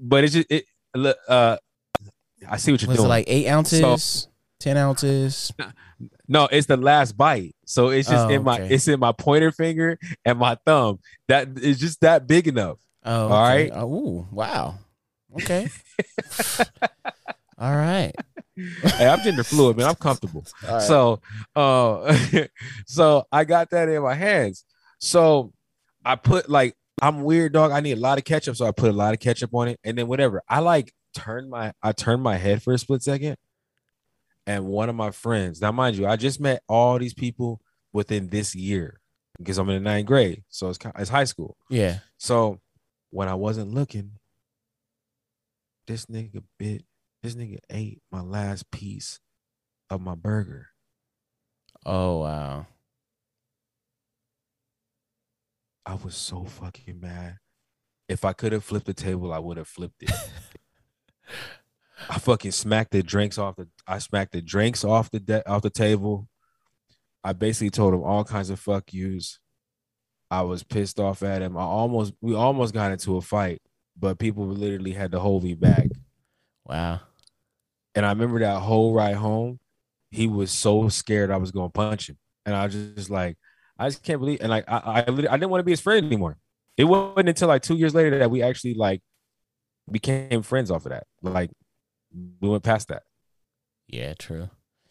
[0.00, 0.64] but it's just it
[0.94, 1.56] look, uh
[2.48, 4.28] i see what you're Was it doing like eight ounces,
[4.64, 5.52] ten ounces?
[6.26, 8.74] no it's the last bite so it's just Oh, in my okay.
[8.74, 10.98] it's in my pointer finger and my thumb
[11.28, 13.64] that is just that big enough Oh, All okay.
[13.68, 13.72] right.
[13.74, 14.76] Oh, ooh, wow.
[15.36, 15.68] Okay.
[17.58, 18.12] All right.
[18.56, 20.80] hey, i'm gender fluid man i'm comfortable right.
[20.82, 21.20] So,
[21.54, 22.16] uh,
[22.86, 24.64] so I got that in my hands.
[25.00, 25.52] So
[26.04, 27.72] I put like I'm weird, dog.
[27.72, 29.80] I need a lot of ketchup, so I put a lot of ketchup on it,
[29.84, 30.42] and then whatever.
[30.48, 33.36] I like turn my I turned my head for a split second,
[34.46, 35.60] and one of my friends.
[35.60, 37.60] Now, mind you, I just met all these people
[37.92, 39.00] within this year
[39.38, 41.56] because I'm in the ninth grade, so it's it's high school.
[41.70, 41.98] yeah.
[42.18, 42.60] So
[43.10, 44.12] when I wasn't looking,
[45.86, 46.84] this nigga bit.
[47.22, 49.18] This nigga ate my last piece
[49.88, 50.68] of my burger.
[51.86, 52.66] Oh wow.
[55.86, 57.38] I was so fucking mad.
[58.08, 60.10] if I could have flipped the table, I would have flipped it.
[62.10, 63.68] I fucking smacked the drinks off the.
[63.86, 66.28] I smacked the drinks off the de- off the table.
[67.22, 69.38] I basically told him all kinds of fuck yous.
[70.30, 71.56] I was pissed off at him.
[71.56, 73.62] I almost we almost got into a fight,
[73.98, 75.88] but people literally had to hold me back.
[76.64, 77.00] Wow.
[77.94, 79.60] And I remember that whole ride home,
[80.10, 83.36] he was so scared I was going to punch him, and I was just like,
[83.78, 84.40] I just can't believe.
[84.40, 86.36] And like I, I, I didn't want to be his friend anymore.
[86.76, 89.00] It wasn't until like two years later that we actually like
[89.90, 91.06] became friends off of that.
[91.22, 91.50] Like
[92.40, 93.02] we went past that.
[93.88, 94.48] Yeah, true.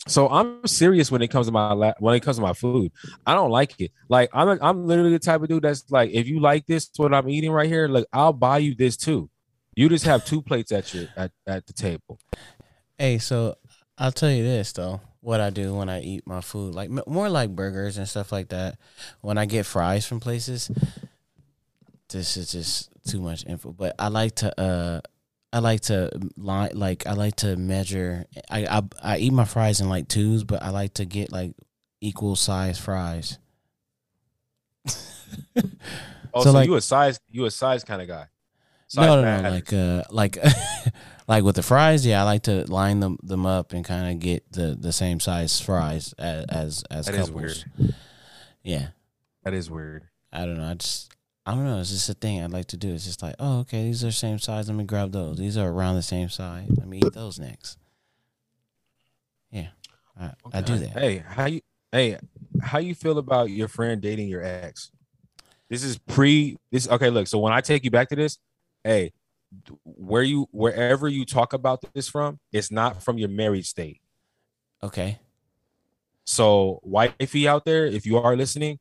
[0.08, 2.92] So I'm serious when it comes to my la- when it comes to my food.
[3.26, 3.92] I don't like it.
[4.10, 6.90] Like I'm a, I'm literally the type of dude that's like, if you like this,
[6.98, 9.30] what I'm eating right here, like I'll buy you this too.
[9.76, 12.20] You just have two plates at your at, at the table.
[12.98, 13.56] Hey, so
[13.98, 15.02] I'll tell you this though.
[15.22, 18.34] What I do when I eat my food, like m- more like burgers and stuff
[18.34, 18.78] like that.
[19.22, 20.70] When I get fries from places,
[22.10, 23.72] this is just too much info.
[23.72, 25.02] But I like to uh
[25.54, 28.26] I like to line like I like to measure.
[28.50, 31.54] I, I I eat my fries in like twos, but I like to get like
[32.02, 33.38] equal size fries.
[36.36, 38.26] Oh, So, so, like- you a size you a size kind of guy?
[38.96, 39.52] no, Size no, no, matters.
[39.54, 40.38] like uh, like
[41.28, 44.20] like with the fries, yeah, I like to line them them up and kind of
[44.20, 47.66] get the the same size fries as as, as That is couples.
[47.80, 47.94] weird.
[48.64, 48.88] Yeah,
[49.44, 50.06] That is weird.
[50.32, 50.66] I don't know.
[50.70, 51.12] I just
[51.46, 51.80] I don't know.
[51.80, 52.94] It's just a thing I'd like to do.
[52.94, 54.70] It's just like, oh, okay, these are same size.
[54.70, 55.38] Let me grab those.
[55.38, 56.70] These are around the same size.
[56.70, 57.78] Let me eat those next.
[59.52, 59.68] Yeah,
[60.20, 60.92] I, I do that.
[60.92, 61.62] Hey, how you?
[61.92, 62.18] Hey,
[62.62, 64.90] how you feel about your friend dating your ex?
[65.70, 66.58] This is pre.
[66.72, 67.10] This okay.
[67.10, 68.40] Look, so when I take you back to this,
[68.84, 69.12] hey,
[69.84, 74.00] where you wherever you talk about this from, it's not from your married state.
[74.82, 75.20] Okay.
[76.26, 78.80] So wifey out there, if you are listening,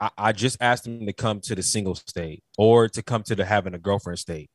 [0.00, 3.34] I, I just asked him to come to the single state or to come to
[3.34, 4.50] the having a girlfriend state.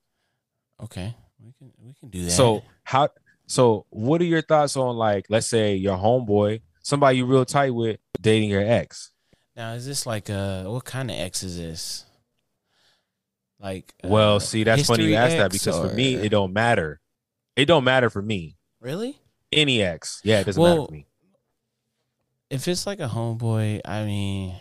[0.82, 1.16] Okay.
[1.43, 2.32] We can we can do that.
[2.32, 3.10] So how?
[3.48, 7.70] So what are your thoughts on like, let's say your homeboy, somebody you real tight
[7.72, 9.12] with, dating your ex?
[9.56, 12.06] now is this like uh what kind of ex is this?
[13.60, 17.00] Like Well, uh, see, that's funny you ask that because for me, it don't matter.
[17.56, 18.58] It don't matter for me.
[18.82, 19.18] really
[19.52, 21.08] Any ex, yeah, it doesn't matter Well, for me.
[22.50, 24.56] if it's like a homeboy, I mean,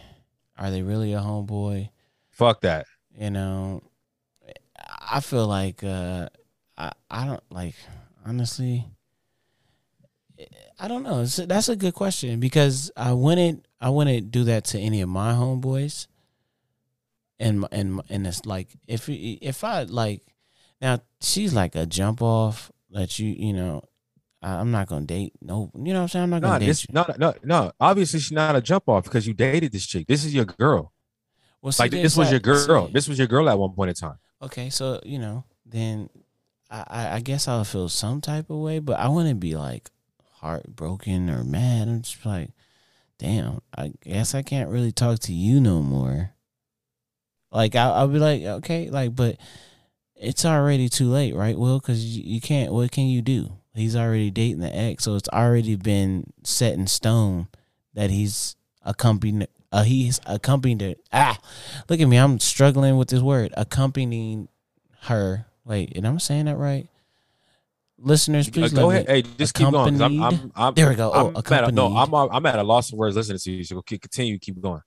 [0.56, 1.88] are they really a homeboy?
[2.30, 2.86] Fuck that.
[3.18, 3.82] You know,
[5.08, 6.28] I feel like uh
[6.76, 7.74] I I don't like
[8.24, 8.86] honestly.
[10.80, 11.20] I don't know.
[11.20, 15.08] It's, that's a good question because I wouldn't I wouldn't do that to any of
[15.08, 16.06] my homeboys.
[17.38, 20.22] And and and it's like if if I like
[20.80, 23.82] now she's like a jump off that you you know
[24.46, 26.82] I'm not gonna date no you know what I'm saying I'm not gonna date this,
[26.84, 26.88] you.
[26.92, 27.72] no, no, no.
[27.80, 30.06] Obviously, she's not a jump off because you dated this chick.
[30.06, 30.92] This is your girl.
[31.62, 32.86] Well, see, Like this was your girl.
[32.86, 32.92] see.
[32.92, 34.18] This was your girl at one point in time.
[34.42, 36.10] Okay, so you know, then
[36.70, 39.90] I, I, I guess I'll feel some type of way, but I wouldn't be like
[40.34, 41.88] heartbroken or mad.
[41.88, 42.50] I'm just like,
[43.18, 46.32] damn, I guess I can't really talk to you no more.
[47.50, 49.38] Like I'll, I'll be like, okay, like, but
[50.16, 51.58] it's already too late, right?
[51.58, 52.72] Well, because you, you can't.
[52.72, 53.56] What can you do?
[53.74, 57.48] He's already dating the ex, so it's already been set in stone
[57.94, 59.48] that he's accompanying.
[59.72, 60.96] Uh, he's accompanied.
[61.12, 61.38] Ah,
[61.88, 62.16] look at me.
[62.16, 63.52] I'm struggling with this word.
[63.56, 64.48] Accompanying
[65.02, 65.46] her.
[65.64, 66.88] Wait, and I'm saying that right?
[67.98, 69.08] Listeners, Uh, please go let ahead.
[69.08, 70.00] me- Hey, just keep going.
[70.00, 71.10] I'm, I'm, I'm, There we go.
[71.12, 71.96] Oh, I'm at a, no.
[71.96, 73.64] I'm, I'm at a loss of words listening to you.
[73.64, 74.82] So keep- continue, keep going.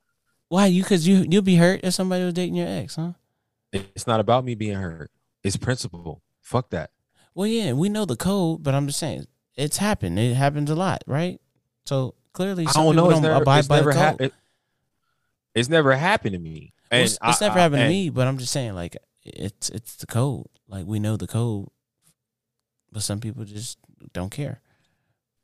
[0.49, 0.83] Why you?
[0.83, 3.13] Because you you'll be hurt if somebody was dating your ex, huh?
[3.73, 5.11] It's not about me being hurt.
[5.43, 6.21] It's principle.
[6.41, 6.91] Fuck that.
[7.37, 10.17] Well, yeah, we know the code, but I'm just saying it's happened.
[10.17, 11.39] It happens a lot, right?
[11.85, 13.05] So clearly, I don't know.
[13.11, 13.93] It's don't never, abide it's by the code.
[13.95, 14.31] happened.
[15.53, 16.73] It's never happened to me.
[16.91, 18.97] Well, And it's, it's I- never I- happened to me, but I'm just saying, like,
[19.23, 20.47] it's it's the code.
[20.67, 21.67] Like we know the code,
[22.91, 23.77] but some people just
[24.13, 24.61] don't care.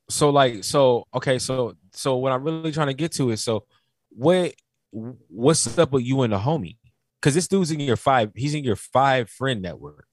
[0.10, 3.64] so like so okay so so what i'm really trying to get to is so
[4.10, 4.54] what
[4.92, 6.76] what's up with you and the homie
[7.20, 10.08] because this dude's in your five he's in your five friend network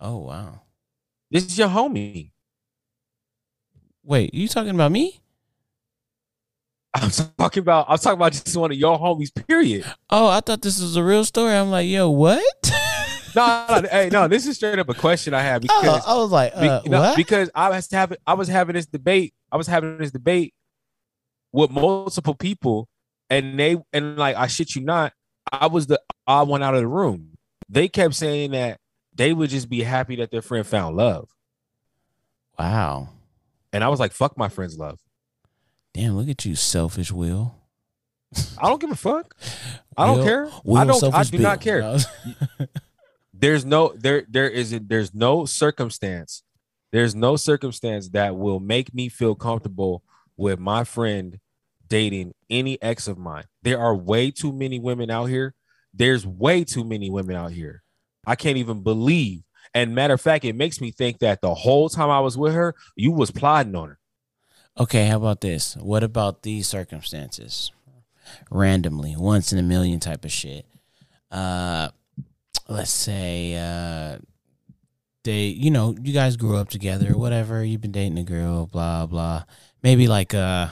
[0.00, 0.62] Oh wow!
[1.36, 2.30] This is your homie
[4.02, 5.20] Wait, you talking about me?
[6.94, 10.62] i'm talking about i'm talking about just one of your homies period Oh, I thought
[10.62, 11.52] this was a real story.
[11.52, 12.42] I'm like, yo, what?
[13.36, 16.14] no, no hey no this is straight up a question i have oh, because I
[16.14, 17.16] was like, Be- uh, no, what?
[17.16, 19.34] because I was having I was having this debate.
[19.52, 20.54] I was having this debate
[21.52, 22.88] with multiple people,
[23.28, 25.12] and they and like I shit you not,
[25.52, 27.36] I was the odd one out of the room.
[27.68, 28.78] They kept saying that
[29.16, 31.28] they would just be happy that their friend found love,
[32.58, 33.08] wow,
[33.72, 34.98] and I was like, "Fuck my friend's love.
[35.92, 36.16] damn!
[36.16, 37.54] Look at you, selfish Will.
[38.58, 39.34] I don't give a fuck.
[39.96, 40.50] I don't care.
[40.64, 41.14] Will I don't.
[41.14, 41.98] I do not care.
[43.38, 46.42] There's no there there isn't there's no circumstance
[46.90, 50.02] there's no circumstance that will make me feel comfortable
[50.38, 51.38] with my friend
[51.86, 55.54] dating any ex of mine there are way too many women out here
[55.92, 57.82] there's way too many women out here
[58.26, 59.42] i can't even believe
[59.74, 62.54] and matter of fact it makes me think that the whole time i was with
[62.54, 63.98] her you was plotting on her
[64.78, 65.74] Okay, how about this?
[65.76, 67.72] What about these circumstances?
[68.50, 70.66] Randomly, once in a million type of shit.
[71.30, 71.88] Uh
[72.68, 74.18] let's say uh
[75.24, 79.06] they you know, you guys grew up together, whatever, you've been dating a girl, blah
[79.06, 79.44] blah.
[79.82, 80.68] Maybe like uh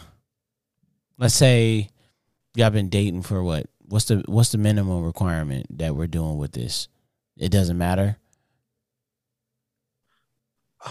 [1.16, 1.88] let's say
[2.54, 3.68] y'all been dating for what?
[3.86, 6.88] What's the what's the minimum requirement that we're doing with this?
[7.36, 8.16] It doesn't matter.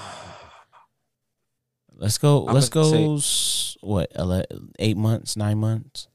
[1.96, 2.48] Let's go.
[2.48, 3.88] I'm let's gonna say- go.
[3.88, 4.12] what?
[4.16, 4.44] ele-
[4.80, 6.08] Eight months, nine months.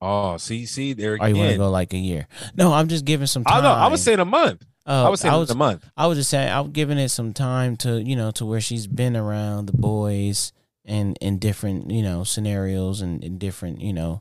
[0.00, 2.26] oh see see there Or you want to go like a year?
[2.54, 3.62] No, I'm just giving some i time.
[3.62, 6.06] know i was saying a month Uh, i was saying I was, a month I
[6.06, 9.16] was just saying, I'm giving it some time to, you know, to where she's been
[9.16, 10.52] around the boys
[10.84, 14.20] and in different, you know, scenarios and in different, you know,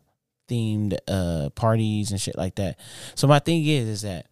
[0.50, 2.80] themed uh parties and shit like that.
[3.16, 4.28] So my thing is, is that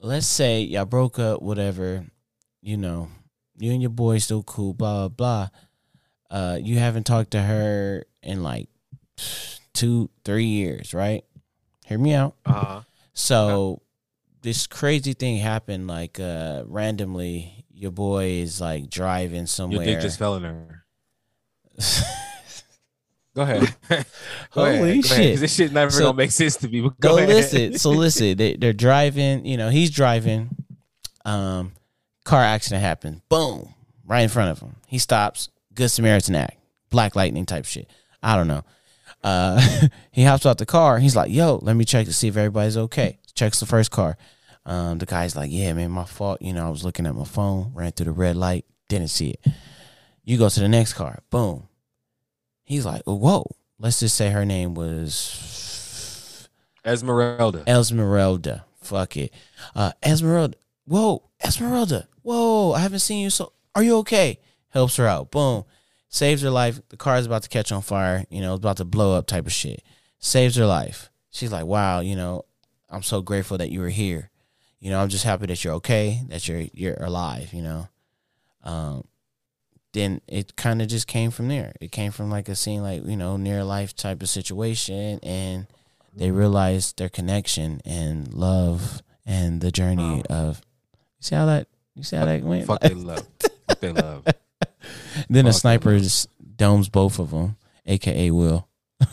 [0.00, 2.06] let's say y'all broke up, whatever,
[2.62, 3.08] you know,
[3.58, 5.48] you and your boy still cool, blah blah blah.
[6.30, 8.68] Uh, you haven't talked to her in like
[9.72, 11.24] two, three years, right?
[11.86, 12.34] Hear me out.
[12.44, 12.82] uh-huh
[13.14, 13.82] So
[14.42, 19.84] this crazy thing happened like uh randomly your boy is like driving somewhere.
[19.84, 20.84] your dick just fell in her
[23.36, 23.74] Go ahead.
[23.88, 24.02] Go
[24.50, 25.02] Holy ahead.
[25.04, 26.80] Go ahead, This shit never So- gonna make sense to me.
[26.80, 27.28] But go Go ahead.
[27.28, 27.78] listen.
[27.78, 30.56] So listen, they, they're driving, you know, he's driving.
[31.26, 31.72] Um
[32.24, 33.20] car accident happens.
[33.28, 33.74] Boom.
[34.06, 34.76] Right in front of him.
[34.86, 35.50] He stops.
[35.74, 36.56] Good Samaritan act.
[36.90, 37.90] Black lightning type shit.
[38.22, 38.62] I don't know.
[39.22, 39.60] Uh
[40.12, 40.98] he hops out the car.
[40.98, 43.18] He's like, yo, let me check to see if everybody's okay.
[43.34, 44.16] Checks the first car.
[44.64, 46.40] Um, the guy's like, yeah, man, my fault.
[46.40, 49.30] You know, I was looking at my phone, ran through the red light, didn't see
[49.30, 49.52] it.
[50.24, 51.20] You go to the next car.
[51.30, 51.68] Boom.
[52.66, 53.56] He's like, whoa.
[53.78, 56.48] Let's just say her name was
[56.84, 57.62] Esmeralda.
[57.66, 58.64] Esmeralda.
[58.80, 59.34] Fuck it.
[59.74, 60.56] Uh, Esmeralda.
[60.86, 62.08] Whoa, Esmeralda.
[62.22, 63.30] Whoa, I haven't seen you.
[63.30, 64.38] So, are you okay?
[64.70, 65.30] Helps her out.
[65.30, 65.64] Boom.
[66.08, 66.80] Saves her life.
[66.88, 68.24] The car is about to catch on fire.
[68.30, 69.82] You know, it's about to blow up type of shit.
[70.18, 71.10] Saves her life.
[71.30, 72.46] She's like, wow, you know,
[72.88, 74.30] I'm so grateful that you were here.
[74.80, 77.52] You know, I'm just happy that you're okay, that you're you're alive.
[77.52, 77.88] You know.
[78.62, 79.04] Um,
[79.96, 81.72] then it kind of just came from there.
[81.80, 85.66] It came from like a scene, like you know, near life type of situation, and
[86.14, 90.60] they realized their connection and love and the journey of.
[90.92, 91.68] You see how that?
[91.94, 92.66] You see how that went?
[92.66, 93.26] Fuck they love.
[93.66, 94.26] Fuck they love.
[95.30, 98.68] then a sniper just domes both of them, aka Will.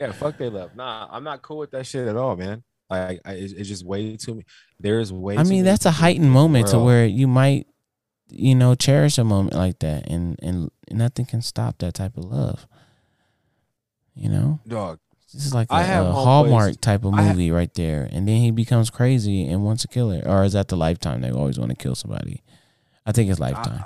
[0.00, 0.74] Yeah, fuck they love.
[0.74, 2.62] Nah, I'm not cool with that shit at all, man.
[2.88, 4.42] Like, I, it's, it's just way too.
[4.80, 5.36] There's way.
[5.36, 7.66] I mean, that's a heightened moment to where you might,
[8.34, 12.24] you know, cherish a moment like that, and and nothing can stop that type of
[12.24, 12.66] love.
[14.14, 14.98] You know, dog.
[15.32, 18.26] this is like a, I a Hallmark type of I ha- movie right there, and
[18.26, 21.20] then he becomes crazy and wants to kill her, or is that the Lifetime?
[21.20, 22.42] They always want to kill somebody.
[23.04, 23.84] I think it's Lifetime.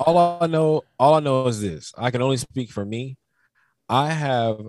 [0.00, 1.92] all I know, all I know is this.
[1.96, 3.16] I can only speak for me.
[3.88, 4.60] I have,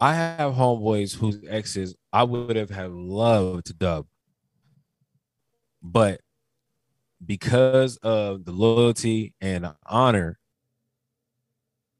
[0.00, 4.06] I have homeboys whose exes I would have have loved to dub,
[5.82, 6.20] but
[7.26, 10.38] because of the loyalty and honor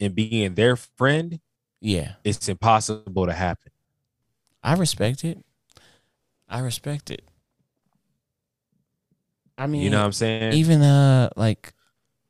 [0.00, 1.40] and being their friend,
[1.80, 3.72] yeah, it's impossible to happen.
[4.62, 5.44] I respect it.
[6.48, 7.22] I respect it.
[9.56, 10.52] I mean, You know what I'm saying?
[10.54, 11.72] even uh like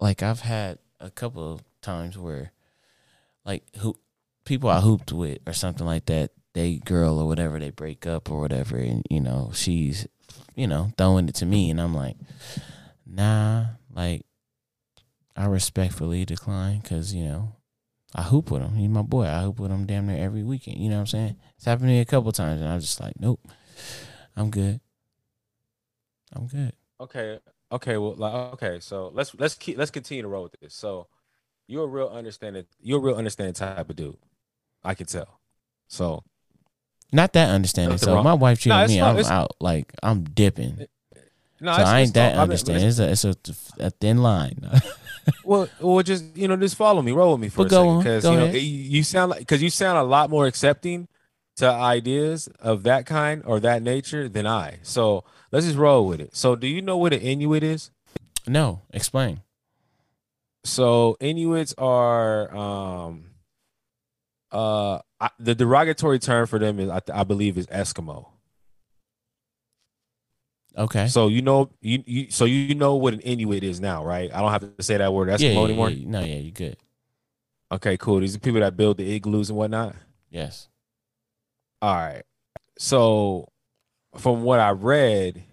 [0.00, 2.52] like I've had a couple of times where
[3.44, 3.96] like who
[4.44, 8.30] people I hooped with or something like that, they girl or whatever, they break up
[8.30, 10.06] or whatever, and you know, she's
[10.54, 12.16] you know, throwing it to me and I'm like,
[13.06, 14.22] nah, like
[15.36, 17.56] I respectfully decline because, you know,
[18.14, 18.74] I hoop with him.
[18.76, 19.26] He's my boy.
[19.26, 20.78] I hoop with him damn near every weekend.
[20.78, 21.36] You know what I'm saying?
[21.56, 23.40] It's happened to me a couple times and I'm just like, nope.
[24.36, 24.80] I'm good.
[26.32, 26.72] I'm good.
[27.00, 27.38] Okay.
[27.72, 27.96] Okay.
[27.96, 28.78] Well, like, okay.
[28.80, 30.74] So let's let's keep let's continue to roll with this.
[30.74, 31.08] So
[31.66, 32.66] you're a real understanding.
[32.80, 34.16] You're a real understanding type of dude.
[34.84, 35.40] I can tell.
[35.88, 36.22] So
[37.12, 37.98] Not that understanding.
[37.98, 38.24] So wrong.
[38.24, 39.00] my wife cheated No, on me.
[39.00, 39.56] I'm out.
[39.60, 40.86] Like I'm dipping.
[41.60, 42.88] No, so I ain't that all- I mean, understanding.
[42.88, 44.68] It's a, it's a, a thin line.
[45.42, 47.98] Well, well, just you know, just follow me, roll with me for Well, a second,
[47.98, 51.08] because you know you sound like because you sound a lot more accepting
[51.56, 54.80] to ideas of that kind or that nature than I.
[54.82, 56.36] So let's just roll with it.
[56.36, 57.90] So, do you know what an Inuit is?
[58.46, 59.40] no, explain.
[60.64, 63.30] So Inuits are um
[64.52, 68.26] uh I, the derogatory term for them is I, I believe is Eskimo.
[70.76, 71.06] Okay.
[71.08, 74.30] So you know you, you so you know what an Inuit is now, right?
[74.34, 75.90] I don't have to say that word That's yeah, yeah, anymore.
[75.90, 76.08] yeah.
[76.08, 76.76] No, yeah, you're good.
[77.70, 78.20] Okay, cool.
[78.20, 79.96] These are people that build the igloos and whatnot.
[80.30, 80.68] Yes.
[81.80, 82.22] All right.
[82.78, 83.48] So
[84.16, 85.44] from what I read,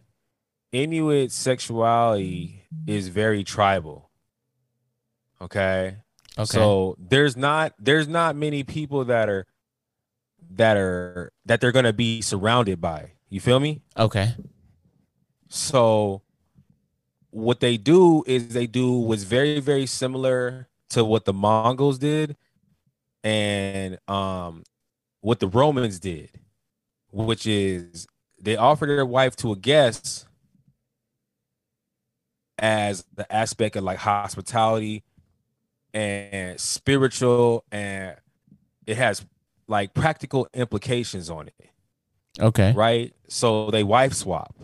[0.72, 4.10] Inuit sexuality is very tribal.
[5.42, 5.98] Okay.
[6.38, 6.46] Okay.
[6.46, 9.46] So there's not there's not many people that are
[10.52, 13.12] that are that they're gonna be surrounded by.
[13.30, 13.82] You feel me?
[13.98, 14.34] okay.
[15.54, 16.22] So
[17.30, 22.38] what they do is they do was very very similar to what the Mongols did
[23.24, 24.64] and um
[25.20, 26.30] what the Romans did,
[27.12, 28.08] which is
[28.42, 30.26] they offer their wife to a guest
[32.58, 35.04] as the aspect of like hospitality
[35.94, 38.16] and spiritual and
[38.88, 39.26] it has
[39.68, 41.70] like practical implications on it,
[42.40, 42.72] Okay.
[42.74, 43.14] right?
[43.28, 44.56] So they wife swap.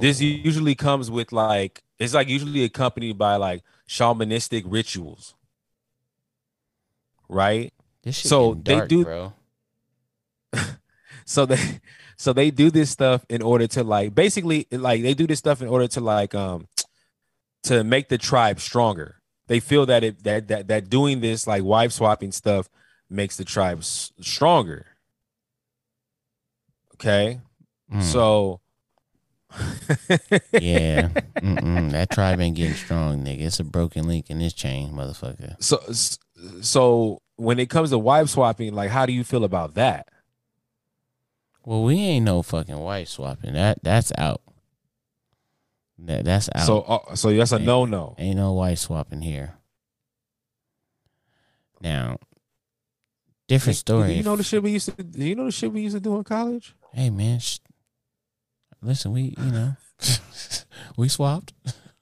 [0.00, 0.24] This Oh.
[0.24, 5.34] usually comes with like it's like usually accompanied by like shamanistic rituals.
[7.28, 7.72] Right?
[8.02, 9.32] This shit so getting they do- bro.
[11.26, 11.80] So they
[12.18, 15.62] so they do this stuff in order to like basically like they do this stuff
[15.62, 16.68] in order to like um
[17.62, 19.22] to make the tribe stronger.
[19.46, 22.68] They feel that it that that that doing this like wife swapping stuff
[23.08, 24.84] makes the tribe s- stronger.
[26.94, 27.40] Okay?
[27.92, 28.02] Mm.
[28.02, 28.60] So
[30.52, 31.08] yeah,
[31.40, 31.90] Mm-mm.
[31.92, 33.42] that tribe ain't getting strong, nigga.
[33.42, 35.54] It's a broken link in this chain, motherfucker.
[35.62, 35.80] so
[36.62, 40.08] so when it comes to wife swapping like how do you feel about that
[41.64, 43.54] Well, we ain't no fucking wife swapping.
[43.54, 44.40] That that's out.
[45.98, 46.66] That that's out.
[46.66, 49.54] so uh, so that's a no no ain't no wife swapping here.
[51.80, 52.18] Now,
[53.48, 54.14] different story.
[54.14, 56.00] you know the shit we used to do you know the shit we used to
[56.00, 57.58] do in college hey man, sh-
[58.84, 59.76] listen, we you know
[60.96, 61.52] we swapped.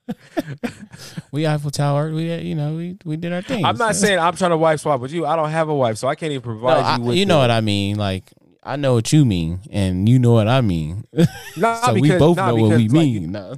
[1.33, 2.12] we Eiffel Tower.
[2.12, 3.64] We you know we we did our thing.
[3.64, 5.97] i'm not saying i'm trying to wife swap with you i don't have a wife
[5.97, 7.97] so i can't even No, provide I- you with you know what I mean.
[7.97, 8.33] Like
[8.64, 11.05] I know what you mean, and you know what I mean.
[11.57, 13.33] Nah, so we both nah, know what we like, mean.
[13.33, 13.55] no.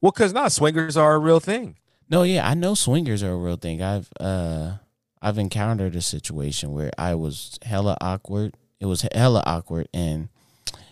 [0.00, 1.76] well because not swingers are a real thing
[2.10, 3.82] No, yeah, I know swingers are a real thing.
[3.82, 4.72] I've uh
[5.20, 8.56] I've encountered a situation where I was hella awkward.
[8.80, 10.28] It was hella awkward and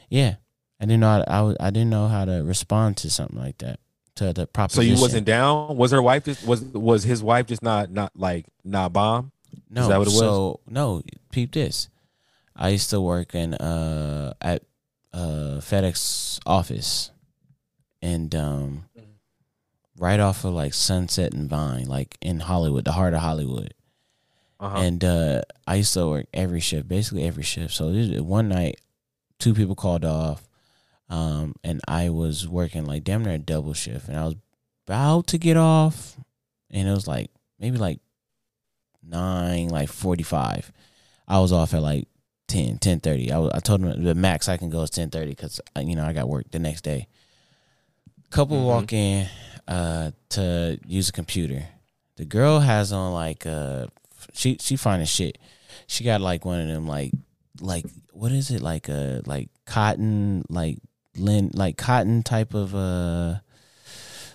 [0.09, 0.37] yeah,
[0.81, 3.39] I didn't know how to, I was, I didn't know how to respond to something
[3.39, 3.81] like that.
[4.17, 4.91] To the proposition.
[4.91, 8.13] so you wasn't down was her wife just was was his wife just not not
[8.15, 9.33] like not bomb
[9.71, 10.19] No, that what it was?
[10.19, 11.01] so no,
[11.33, 11.89] peep this.
[12.55, 14.63] I used to work in uh at
[15.15, 17.13] uh FedEx office
[18.03, 18.85] and um
[19.99, 23.73] right off of like Sunset and Vine, like in Hollywood, the heart of Hollywood.
[24.59, 24.77] uh-huh.
[24.79, 27.73] And uh, I used to work every shift, basically every shift.
[27.75, 28.81] So this, one night,
[29.39, 30.49] two people called off,
[31.11, 34.37] um, and I was working like damn near a double shift, and I was
[34.87, 36.17] about to get off,
[36.71, 37.99] and it was like maybe like
[39.03, 40.73] nine, like forty five.
[41.29, 42.09] I was off at like
[42.49, 43.31] 10, 10.30.
[43.31, 45.95] I, was, I told him the max I can go is ten thirty because you
[45.95, 47.07] know I got work the next day.
[48.31, 48.65] Couple Mhm.
[48.67, 49.29] walk in
[49.69, 51.67] uh, to use a computer.
[52.17, 53.87] The girl has on like uh
[54.33, 55.39] she she fine as shit.
[55.87, 57.13] She got like one of them like
[57.61, 60.79] like what is it like a like cotton like
[61.17, 63.35] lin like cotton type of uh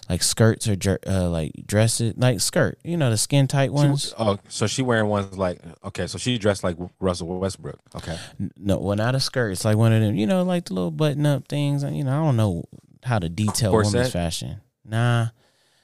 [0.10, 3.72] like skirts or jer- uh like dresses like skirt you know the skin tight She-
[3.72, 4.14] ones?
[4.20, 8.18] oh so she wearing ones like okay so she dressed like russell westbrook okay.
[8.58, 10.92] No well not a skirt it's like one of them you know like the little
[10.92, 12.66] button up things you know I don't know
[13.04, 14.12] how to detail women's Corset?
[14.14, 14.62] fashion.
[14.84, 15.28] Nah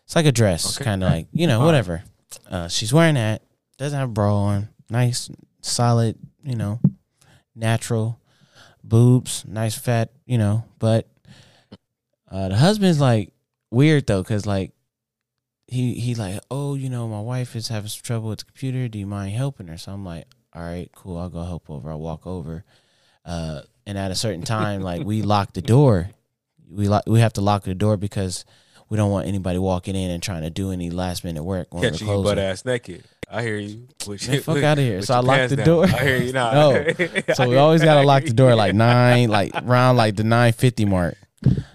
[0.05, 0.83] it's like a dress Okay.
[0.85, 2.03] kind of like you know whatever.
[2.49, 3.41] Uh she's wearing that
[3.77, 5.29] doesn't have a bra on nice
[5.61, 6.79] solid you know
[7.55, 8.19] natural
[8.83, 11.07] boobs nice fat you know but
[12.29, 13.33] uh the husband's like
[13.69, 14.71] weird though because like
[15.67, 18.89] he he like oh you know my wife is having some trouble with the computer.
[18.89, 19.77] Do you mind helping her?
[19.77, 21.17] So i'm like all right cool.
[21.17, 21.89] I'll go help over.
[21.89, 22.65] I'll walk over
[23.23, 26.09] uh and at a certain time like we lock the door.
[26.69, 28.43] We lock we have to lock the door because
[28.89, 32.07] we don't want anybody walking in and trying to do any last minute work catching
[32.07, 35.19] you butt ass naked i hear you With Man, fuck out of here so i
[35.19, 35.65] locked the down.
[35.65, 36.85] door i hear you now No.
[37.35, 40.85] So we always gotta lock the door like nine, like around like the nine fifty
[40.85, 41.15] mark,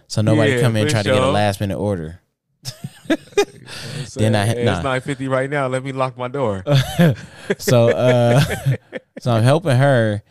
[0.07, 2.21] so nobody Yeah, come in and try to get a last minute order.
[4.17, 4.75] Then I- hey, nah.
[4.77, 5.67] it's nine fifty right now.
[5.69, 6.65] Let me lock my door.
[7.59, 8.41] so uh
[9.21, 10.23] so I'm helping her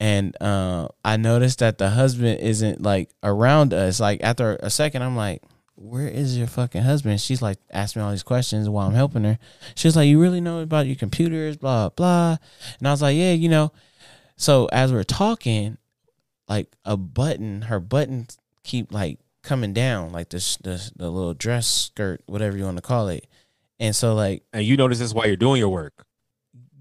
[0.00, 4.00] and uh I noticed that the husband isn't like around us.
[4.00, 5.42] Like after a second I'm like,
[5.82, 7.20] Where is your fucking husband?
[7.20, 9.38] She's like asking me all these questions while I'm helping her.
[9.74, 12.36] She's like, You really know about your computers, blah blah.
[12.78, 13.72] And I was like, Yeah, you know.
[14.36, 15.76] So as we're talking,
[16.48, 17.62] like a button.
[17.62, 22.64] Her buttons keep like coming down, like this the the little dress skirt, whatever you
[22.64, 23.26] want to call it.
[23.80, 26.06] And so like And you notice this while you're doing your work.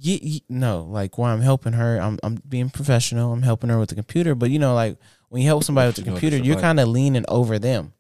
[0.04, 3.34] y- y- no, like while I'm helping her, I'm I'm being professional.
[3.34, 4.98] I'm helping her with the computer, but you know, like
[5.30, 7.94] when you help somebody with the You computer, you're kind of leaning over them.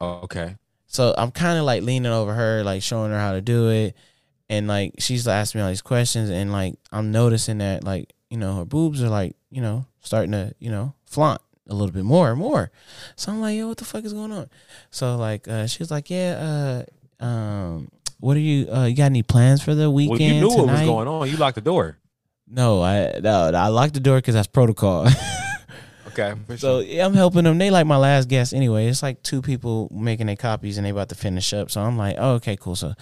[0.00, 0.56] Okay.
[0.86, 3.96] So I'm kind of like leaning over her, like showing her how to do it,
[4.48, 8.36] and like she's asking me all these questions, and like I'm noticing that like you
[8.36, 12.04] know her boobs are like you know starting to you know flaunt a little bit
[12.04, 12.70] more and more.
[13.16, 14.48] So I'm like, yo, what the fuck is going on?
[14.90, 16.84] So like uh, she was like, yeah,
[17.20, 17.88] uh, um,
[18.20, 18.70] what are you?
[18.70, 20.20] Uh, you got any plans for the weekend?
[20.20, 21.28] Well, you knew what was going on.
[21.28, 21.98] You locked the door.
[22.46, 25.08] No, I no, I locked the door because that's protocol.
[26.18, 26.34] Okay.
[26.58, 27.58] So yeah, I'm helping them.
[27.58, 28.86] They like my last guest anyway.
[28.86, 31.70] It's like two people making their copies and they about to finish up.
[31.70, 32.76] So I'm like, oh, okay, cool.
[32.76, 32.94] So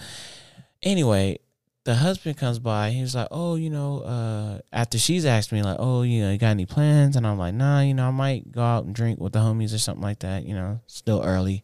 [0.81, 1.37] anyway,
[1.83, 2.89] the husband comes by.
[2.89, 6.39] He's like, oh, you know, uh, after she's asked me like, oh, you know, you
[6.39, 7.15] got any plans?
[7.15, 9.75] And I'm like, nah, you know, I might go out and drink with the homies
[9.75, 10.45] or something like that.
[10.45, 11.63] You know, still early.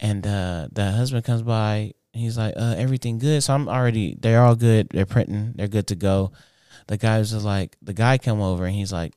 [0.00, 1.94] And uh, the husband comes by.
[2.12, 3.42] He's like, uh, everything good.
[3.42, 4.18] So I'm already.
[4.20, 4.88] They're all good.
[4.90, 5.54] They're printing.
[5.56, 6.32] They're good to go.
[6.88, 9.14] The guys are like, the guy come over and he's like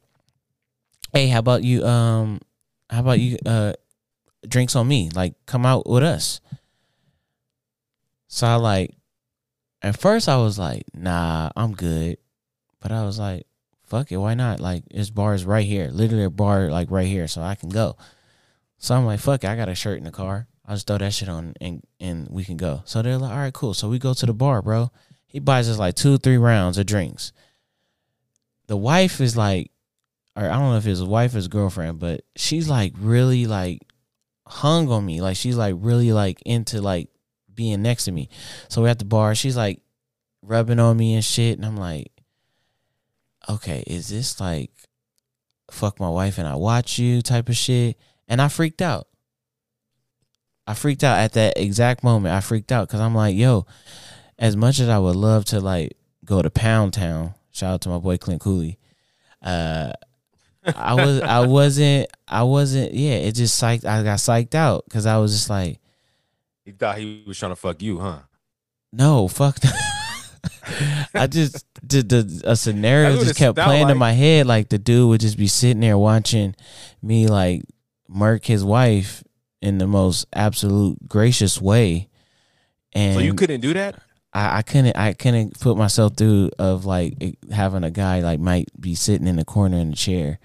[1.13, 2.39] hey how about you um
[2.89, 3.73] how about you uh
[4.47, 5.09] drinks on me?
[5.13, 6.41] Like come out with us.
[8.27, 8.95] So i like
[9.81, 12.17] at first i was like nah i'm good.
[12.79, 13.45] But i was like
[13.83, 14.59] fuck it why not?
[14.59, 15.89] Like this bar is right here.
[15.91, 17.97] Literally a bar like right here so i can go.
[18.77, 20.47] So i'm like fuck it i got a shirt in the car.
[20.65, 22.81] I'll just throw that shit on and and we can go.
[22.85, 23.73] So they're like all right cool.
[23.73, 24.91] So we go to the bar bro.
[25.27, 27.31] He buys us like two three rounds of drinks.
[28.67, 29.71] The wife is like
[30.35, 33.81] or I don't know if his wife or his girlfriend, but she's like really like
[34.47, 35.21] hung on me.
[35.21, 37.09] Like she's like really like into like
[37.53, 38.29] being next to me.
[38.69, 39.35] So we're at the bar.
[39.35, 39.81] She's like
[40.41, 41.57] rubbing on me and shit.
[41.57, 42.11] And I'm like,
[43.49, 44.71] okay, is this like
[45.69, 47.97] fuck my wife and I watch you type of shit?
[48.27, 49.07] And I freaked out.
[50.67, 52.33] I freaked out at that exact moment.
[52.33, 53.65] I freaked out because I'm like, yo,
[54.39, 57.89] as much as I would love to like go to Pound Town, shout out to
[57.89, 58.79] my boy Clint Cooley.
[59.41, 59.91] Uh,
[60.63, 65.05] I was I wasn't I wasn't yeah it just psyched I got psyched out because
[65.05, 65.79] I was just like
[66.65, 68.19] He thought he was trying to fuck you, huh?
[68.93, 71.07] no fuck that.
[71.13, 75.09] I just did the a scenario just kept playing in my head like the dude
[75.09, 76.55] would just be sitting there watching
[77.01, 77.63] me like
[78.07, 79.23] murk his wife
[79.61, 82.09] in the most absolute gracious way
[82.93, 84.01] and So you couldn't do that?
[84.33, 88.69] I, I couldn't I couldn't put myself through of like having a guy like might
[88.79, 90.39] be sitting in the corner in the chair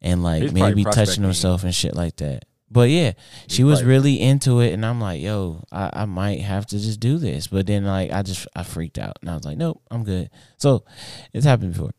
[0.00, 2.44] and like He's maybe touching himself and shit like that.
[2.70, 3.12] But yeah,
[3.48, 6.98] she was really into it and I'm like, yo, I, I might have to just
[7.00, 7.46] do this.
[7.46, 10.30] But then like I just I freaked out and I was like, nope, I'm good.
[10.56, 10.84] So
[11.32, 11.92] it's happened before.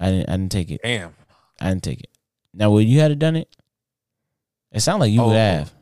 [0.00, 0.80] I didn't I didn't take it.
[0.82, 1.14] Damn.
[1.60, 2.10] I didn't take it.
[2.52, 3.48] Now would you had done it?
[4.72, 5.38] It sounded like you Oh, would oh.
[5.38, 5.72] have.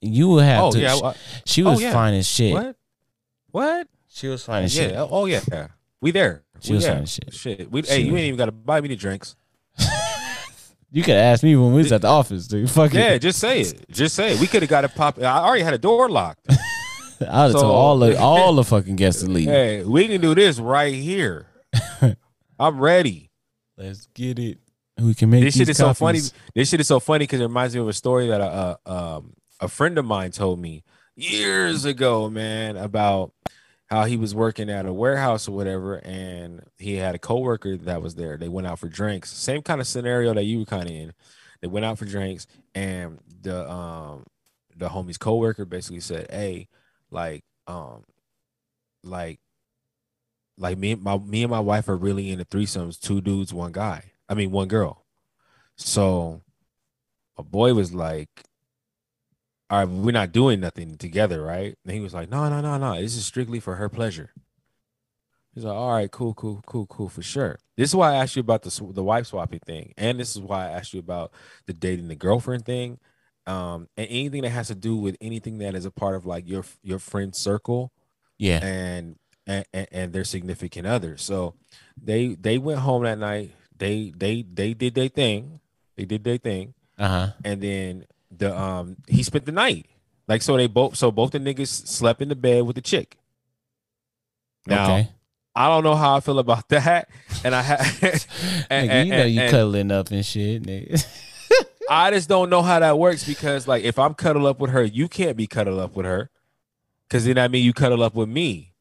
[0.00, 0.78] You would have Oh to.
[0.78, 0.94] yeah.
[0.94, 1.14] she, wha-
[1.44, 1.92] she oh, was yeah.
[1.92, 2.52] fine as shit.
[2.52, 2.76] What?
[3.56, 3.88] What?
[4.08, 4.94] She was fine as shit.
[4.94, 5.40] Oh yeah.
[5.50, 5.68] yeah.
[6.02, 6.42] We there.
[6.60, 6.92] She we was there.
[6.94, 7.32] fine as shit.
[7.34, 7.70] Shit.
[7.70, 9.34] We, She hey, you ain't even got to buy me the drinks.
[10.92, 12.70] You could ask me when we was at the office, dude.
[12.70, 13.18] Fuck Yeah, it.
[13.18, 13.84] just say it.
[13.90, 14.40] Just say it.
[14.40, 15.18] We could have got it pop.
[15.20, 16.46] I already had a door locked.
[16.48, 16.54] I
[17.20, 19.48] would have So- told all the all the fucking guests to leave.
[19.48, 21.46] hey, we can do this right here.
[22.58, 23.30] I'm ready.
[23.76, 24.58] Let's get it.
[24.98, 26.20] We can make This shit these is so funny.
[26.54, 28.90] This shit is so funny because it reminds me of a story that a, a
[28.90, 30.84] um a friend of mine told me
[31.16, 33.32] years ago, man, about
[33.86, 38.02] how he was working at a warehouse or whatever, and he had a coworker that
[38.02, 38.36] was there.
[38.36, 39.30] They went out for drinks.
[39.32, 41.12] Same kind of scenario that you were kind of in.
[41.60, 44.24] They went out for drinks, and the um
[44.76, 46.68] the homie's coworker basically said, "Hey,
[47.10, 48.04] like um
[49.02, 49.40] like
[50.58, 54.12] like me my me and my wife are really into threesomes, two dudes, one guy.
[54.28, 55.04] I mean one girl."
[55.76, 56.42] So
[57.36, 58.30] a boy was like,
[59.68, 61.74] All right, we're not doing nothing together, right?
[61.84, 63.00] And he was like, No, no, no, no.
[63.00, 64.30] This is strictly for her pleasure.
[65.54, 67.58] He's like, All right, cool, cool, cool, cool, for sure.
[67.76, 70.40] This is why I asked you about the the wife swapping thing, and this is
[70.42, 71.32] why I asked you about
[71.66, 72.98] the dating the girlfriend thing,
[73.46, 76.48] um, and anything that has to do with anything that is a part of like
[76.48, 77.92] your your friend circle
[78.38, 78.60] Yeah.
[78.64, 81.16] and and, and and their significant other.
[81.16, 81.54] So
[82.00, 83.52] they they went home that night.
[83.76, 85.60] They they they did their thing.
[85.96, 87.32] They did their thing, Uh huh.
[87.44, 88.04] and then
[88.38, 89.86] the um he spent the night.
[90.28, 93.16] Like so they both so both the niggas slept in the bed with the chick.
[94.66, 95.08] Now okay.
[95.54, 97.08] I don't know how I feel about that,
[97.44, 97.92] and I ha-
[98.70, 101.04] and, and- you know you and- cuddling up and shit, nigga.
[101.90, 104.82] I just don't know how that works because like if I'm cuddle up with her,
[104.82, 106.30] you can't be cuddle up with her,
[107.08, 108.72] because then I mean you cuddle up with me.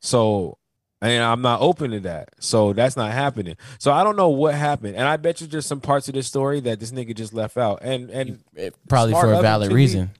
[0.00, 0.56] So
[1.04, 2.30] And I'm not open to that.
[2.40, 3.56] So that's not happening.
[3.78, 4.96] So I don't know what happened.
[4.96, 7.58] And I bet you there's some parts of this story that this nigga just left
[7.58, 7.80] out.
[7.82, 10.10] And and It- eh, probably for a valid reason.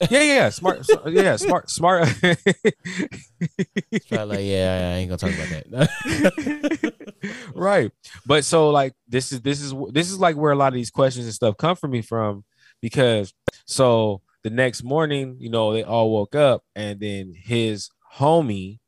[0.00, 0.48] yeah, yeah, yeah.
[0.48, 2.08] Smart, yeah, smart, smart.
[3.92, 6.92] It's like, yeah, I ain't gonna talk about that.
[7.54, 7.90] right.
[8.26, 10.90] But so like this is this is this is like where a lot of these
[10.90, 12.44] questions and stuff come from me from
[12.80, 13.32] because
[13.66, 18.78] so the next morning, you know, they all woke up and then his homie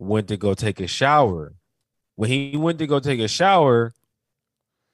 [0.00, 1.54] went to go take a shower.
[2.16, 3.92] When he went to go take a shower,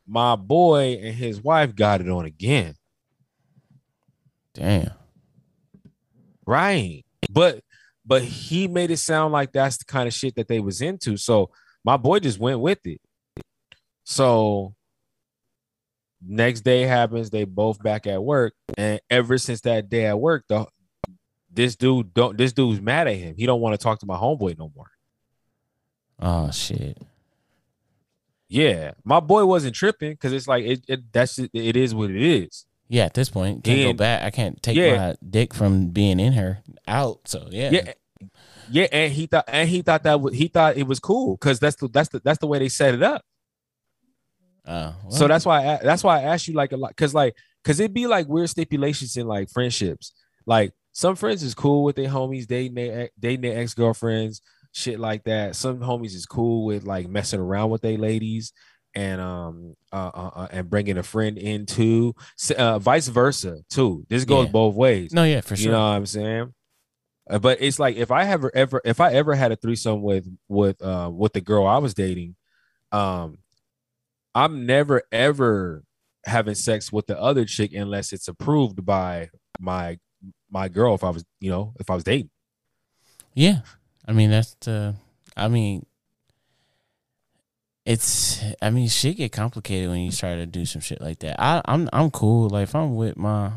[0.06, 2.74] my boy and his wife got it on again.
[4.54, 4.92] Damn.
[6.46, 7.04] Right.
[7.30, 7.60] But
[8.04, 11.16] but he made it sound like that's the kind of shit that they was into.
[11.16, 11.50] So
[11.84, 13.00] my boy just went with it.
[14.04, 14.74] So
[16.24, 18.54] next day happens, they both back at work.
[18.78, 20.66] And ever since that day at work, the
[21.50, 23.34] this dude don't this dude's mad at him.
[23.36, 24.90] He don't want to talk to my homeboy no more.
[26.20, 26.98] Oh shit.
[28.48, 28.92] Yeah.
[29.04, 32.22] My boy wasn't tripping because it's like it, it that's just, it is what it
[32.22, 32.64] is.
[32.88, 34.22] Yeah, at this point, can't go back.
[34.22, 34.96] I can't take Yeah.
[34.96, 37.20] my dick from being in her out.
[37.26, 37.70] So yeah.
[37.70, 37.92] Yeah.
[38.70, 41.60] Yeah, and he thought and he thought that was, he thought it was cool because
[41.60, 43.22] that's the that's the that's the way they set it up.
[44.64, 47.14] Uh, well, So that's why I, that's why I asked you like a lot because
[47.14, 50.12] like because it'd be like weird stipulations in like friendships.
[50.46, 54.40] Like some friends is cool with their homies dating their dating their ex girlfriends,
[54.76, 55.56] shit like that.
[55.56, 58.52] Some homies is cool with like messing around with their ladies
[58.94, 62.14] and um uh, uh, uh and bringing a friend in too.
[62.56, 64.04] Uh, vice versa too.
[64.10, 64.52] This goes Yeah.
[64.52, 65.12] both ways.
[65.12, 65.64] no, yeah, for sure.
[65.66, 66.52] You know what I'm saying?
[67.28, 70.26] Uh, But it's like if I ever ever if I ever had a threesome with
[70.46, 72.36] with uh with the girl I was dating,
[72.92, 73.38] um,
[74.34, 75.84] I'm never ever
[76.26, 79.98] having sex with the other chick unless it's approved by my
[80.50, 82.28] my girl if I was you know if I was dating.
[83.34, 83.60] Yeah,
[84.06, 84.94] I mean that's the.
[85.36, 85.84] I mean,
[87.84, 88.42] it's.
[88.62, 91.40] I mean, shit get complicated when you try to do some shit like that.
[91.40, 92.48] I, I'm I'm cool.
[92.48, 93.50] Like if I'm with my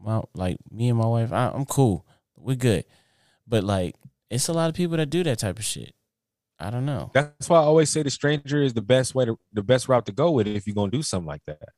[0.00, 2.06] my like me and my wife, I, I'm cool.
[2.36, 2.84] We're good.
[3.46, 3.94] But like,
[4.30, 5.92] it's a lot of people that do that type of shit.
[6.58, 7.10] I don't know.
[7.12, 10.06] That's why I always say the stranger is the best way to the best route
[10.06, 11.68] to go with it if you're gonna do something like that.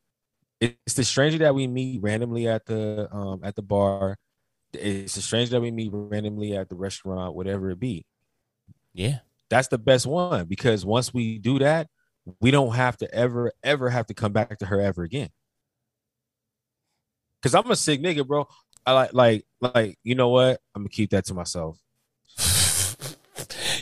[0.60, 4.18] It's the stranger that we meet randomly at the um at the bar.
[4.72, 8.04] It's the stranger that we meet randomly at the restaurant, whatever it be.
[8.94, 9.18] Yeah,
[9.50, 11.88] that's the best one because once we do that,
[12.40, 15.30] we don't have to ever, ever have to come back to her ever again.
[17.42, 18.48] Cause I'm a sick nigga, bro.
[18.84, 20.60] I like, like, like, you know what?
[20.74, 21.78] I'm gonna keep that to myself.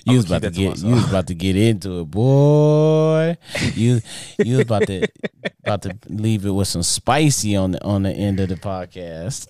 [0.05, 0.79] you was about to that to get.
[0.79, 3.37] You was about to get into it, boy.
[3.75, 4.01] You
[4.39, 5.09] you was about to
[5.65, 9.49] about to leave it with some spicy on the on the end of the podcast.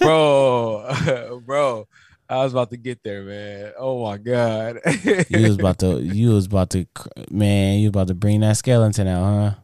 [0.00, 1.86] bro, bro.
[2.28, 3.72] I was about to get there, man.
[3.78, 4.80] Oh my god.
[5.28, 6.86] you was about to you was about to
[7.30, 9.54] man you about to bring that skeleton out huh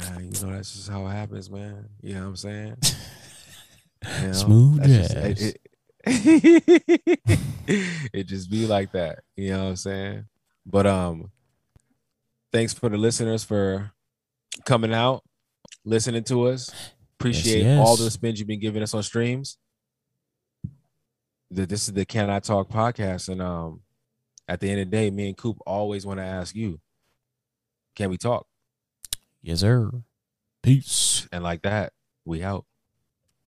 [0.00, 1.88] Ah, you know that's just how it happens, man.
[2.00, 2.76] You know what I'm saying?
[4.02, 5.56] You know, Smooth that's just-
[6.06, 7.40] it, it,
[8.14, 9.18] it just be like that.
[9.36, 10.24] You know what I'm saying?
[10.64, 11.30] But um,
[12.50, 13.92] thanks for the listeners for
[14.64, 15.22] coming out,
[15.84, 16.70] listening to us.
[17.18, 17.78] Appreciate yes.
[17.78, 19.58] all the spins you've been giving us on streams.
[21.50, 23.80] The, this is the Can I Talk podcast, and um,
[24.46, 26.80] at the end of the day, me and Coop always want to ask you,
[27.96, 28.46] can we talk?
[29.42, 29.90] yes sir
[30.62, 31.92] peace And like that,
[32.24, 32.66] we out.